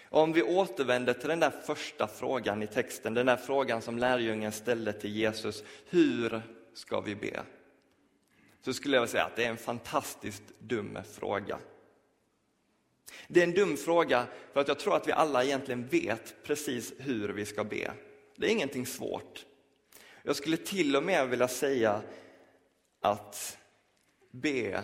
Och 0.04 0.22
om 0.22 0.34
vi 0.34 0.44
återvänder 0.44 1.14
till 1.14 1.30
den 1.30 1.40
där 1.40 1.50
första 1.50 2.08
frågan 2.08 2.64
i 2.64 2.68
texten, 2.68 3.14
den 3.14 3.26
där 3.26 3.38
frågan 3.38 3.82
som 3.82 3.98
lärjungen 3.98 4.52
ställde 4.52 4.94
till 4.94 5.16
Jesus, 5.16 5.64
hur 5.90 6.42
ska 6.74 7.02
vi 7.02 7.16
be? 7.16 7.44
Så 8.62 8.74
skulle 8.74 8.96
jag 8.96 9.02
vilja 9.02 9.12
säga 9.12 9.26
att 9.26 9.36
det 9.36 9.46
är 9.46 9.50
en 9.50 9.58
fantastiskt 9.58 10.44
dum 10.60 10.98
fråga. 11.12 11.60
Det 13.28 13.40
är 13.40 13.44
en 13.44 13.54
dum 13.54 13.78
fråga 13.78 14.28
för 14.54 14.62
att 14.62 14.68
jag 14.68 14.80
tror 14.80 14.96
att 14.96 15.08
vi 15.08 15.12
alla 15.12 15.44
egentligen 15.44 15.88
vet 15.88 16.44
precis 16.44 16.94
hur 16.98 17.30
vi 17.30 17.46
ska 17.46 17.64
be. 17.64 17.94
Det 18.40 18.48
är 18.48 18.52
ingenting 18.52 18.86
svårt. 18.86 19.46
Jag 20.24 20.36
skulle 20.36 20.58
till 20.58 20.96
och 20.96 21.04
med 21.04 21.30
vilja 21.30 21.48
säga 21.48 22.02
att 23.02 23.58
be, 24.32 24.84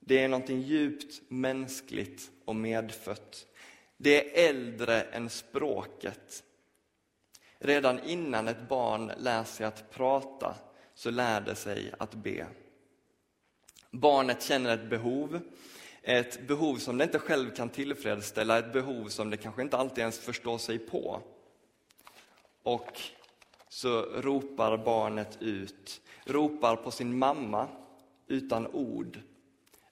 det 0.00 0.18
är 0.18 0.28
någonting 0.28 0.60
djupt 0.60 1.22
mänskligt 1.28 2.30
och 2.44 2.56
medfött. 2.56 3.46
Det 3.96 4.44
är 4.44 4.48
äldre 4.48 5.02
än 5.02 5.30
språket. 5.30 6.44
Redan 7.58 8.00
innan 8.04 8.48
ett 8.48 8.68
barn 8.68 9.12
lär 9.18 9.44
sig 9.44 9.66
att 9.66 9.90
prata 9.90 10.54
så 10.94 11.10
lär 11.10 11.40
det 11.40 11.54
sig 11.54 11.92
att 11.98 12.14
be. 12.14 12.46
Barnet 13.90 14.42
känner 14.42 14.74
ett 14.74 14.90
behov, 14.90 15.40
ett 16.02 16.48
behov 16.48 16.76
som 16.76 16.98
det 16.98 17.04
inte 17.04 17.18
själv 17.18 17.54
kan 17.54 17.68
tillfredsställa, 17.68 18.58
ett 18.58 18.72
behov 18.72 19.08
som 19.08 19.30
det 19.30 19.36
kanske 19.36 19.62
inte 19.62 19.76
alltid 19.76 19.98
ens 19.98 20.18
förstår 20.18 20.58
sig 20.58 20.78
på. 20.78 21.22
Och 22.62 23.00
så 23.68 24.02
ropar 24.02 24.76
barnet 24.76 25.38
ut, 25.40 26.00
ropar 26.24 26.76
på 26.76 26.90
sin 26.90 27.18
mamma 27.18 27.68
utan 28.26 28.66
ord, 28.66 29.20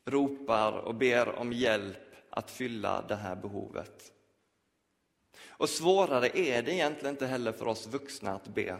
ropar 0.04 0.72
och 0.72 0.94
ber 0.94 1.28
om 1.28 1.52
hjälp 1.52 2.14
att 2.30 2.50
fylla 2.50 3.04
det 3.08 3.16
här 3.16 3.36
behovet. 3.36 4.12
Och 5.48 5.68
svårare 5.68 6.38
är 6.38 6.62
det 6.62 6.72
egentligen 6.72 7.14
inte 7.14 7.26
heller 7.26 7.52
för 7.52 7.68
oss 7.68 7.86
vuxna 7.86 8.34
att 8.34 8.48
be. 8.48 8.76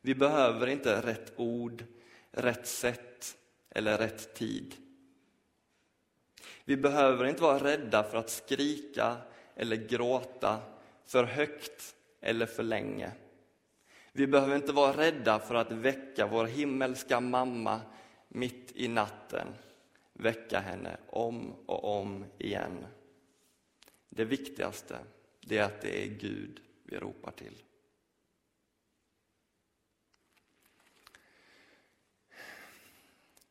Vi 0.00 0.14
behöver 0.14 0.66
inte 0.66 1.00
rätt 1.00 1.32
ord, 1.36 1.84
rätt 2.30 2.66
sätt 2.66 3.36
eller 3.70 3.98
rätt 3.98 4.34
tid. 4.34 4.74
Vi 6.64 6.76
behöver 6.76 7.24
inte 7.24 7.42
vara 7.42 7.64
rädda 7.64 8.02
för 8.02 8.18
att 8.18 8.30
skrika 8.30 9.16
eller 9.54 9.76
gråta 9.76 10.60
för 11.06 11.24
högt 11.24 11.94
eller 12.20 12.46
för 12.46 12.62
länge. 12.62 13.12
Vi 14.12 14.26
behöver 14.26 14.56
inte 14.56 14.72
vara 14.72 14.96
rädda 14.96 15.38
för 15.38 15.54
att 15.54 15.72
väcka 15.72 16.26
vår 16.26 16.44
himmelska 16.44 17.20
mamma 17.20 17.80
mitt 18.28 18.72
i 18.76 18.88
natten. 18.88 19.46
Väcka 20.12 20.60
henne 20.60 20.96
om 21.06 21.52
och 21.66 22.00
om 22.00 22.24
igen. 22.38 22.86
Det 24.08 24.24
viktigaste 24.24 24.98
det 25.40 25.58
är 25.58 25.64
att 25.64 25.80
det 25.80 26.04
är 26.04 26.08
Gud 26.08 26.60
vi 26.84 26.96
ropar 26.96 27.30
till. 27.30 27.62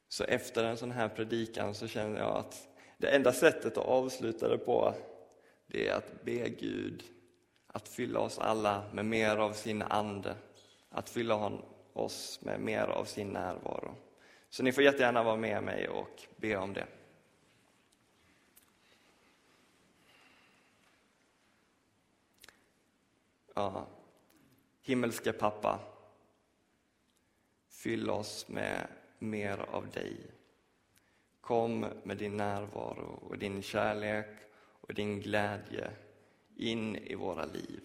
Så 0.08 0.23
efter 0.23 0.63
en 0.63 0.77
sån 0.77 0.91
här 0.91 1.10
predikan 1.10 1.75
så 1.75 1.88
känner 1.88 2.19
jag 2.19 2.38
att 2.38 2.67
det 2.97 3.08
enda 3.08 3.34
sättet 3.34 3.77
att 3.77 3.86
avsluta 3.86 4.47
det 4.47 4.58
på 4.58 4.95
det 5.67 5.88
är 5.88 5.93
att 5.93 6.23
be 6.23 6.49
Gud 6.49 7.03
att 7.71 7.88
fylla 7.88 8.19
oss 8.19 8.39
alla 8.39 8.84
med 8.93 9.05
mer 9.05 9.38
av 9.38 9.53
sin 9.53 9.82
ande, 9.82 10.36
att 10.89 11.10
fylla 11.10 11.51
oss 11.93 12.39
med 12.41 12.62
mer 12.62 12.84
av 12.84 13.05
sin 13.05 13.27
närvaro. 13.27 13.95
Så 14.49 14.63
ni 14.63 14.71
får 14.71 14.84
jättegärna 14.84 15.23
vara 15.23 15.36
med 15.36 15.63
mig 15.63 15.89
och 15.89 16.27
be 16.38 16.58
om 16.58 16.73
det. 16.73 16.88
Ja, 23.55 23.88
himmelske 24.82 25.34
pappa, 25.34 25.79
fyll 27.69 28.10
oss 28.10 28.47
med 28.47 28.88
mer 29.19 29.65
av 29.71 29.89
dig. 29.89 30.17
Kom 31.41 31.86
med 32.03 32.17
din 32.17 32.38
närvaro 32.38 33.19
och 33.29 33.38
din 33.38 33.62
kärlek 33.62 34.27
och 34.82 34.93
din 34.93 35.19
glädje 35.19 35.91
in 36.60 36.95
i 36.95 37.15
våra 37.15 37.45
liv. 37.45 37.82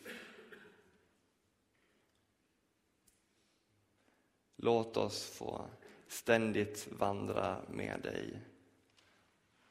Låt 4.56 4.96
oss 4.96 5.30
få 5.30 5.66
ständigt 6.08 6.88
vandra 6.92 7.62
med 7.68 8.00
dig. 8.02 8.40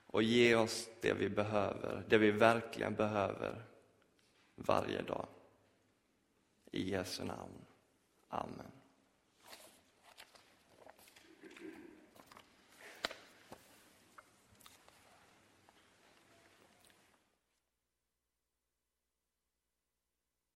Och 0.06 0.24
ge 0.24 0.56
oss 0.56 0.90
det 1.02 1.14
vi 1.14 1.30
behöver, 1.30 2.04
det 2.10 2.18
vi 2.18 2.32
verkligen 2.32 2.96
behöver 2.96 3.64
varje 4.56 5.02
dag. 5.02 5.28
I 6.72 6.90
Jesu 6.90 7.24
namn. 7.24 7.66
Amen. 8.28 8.83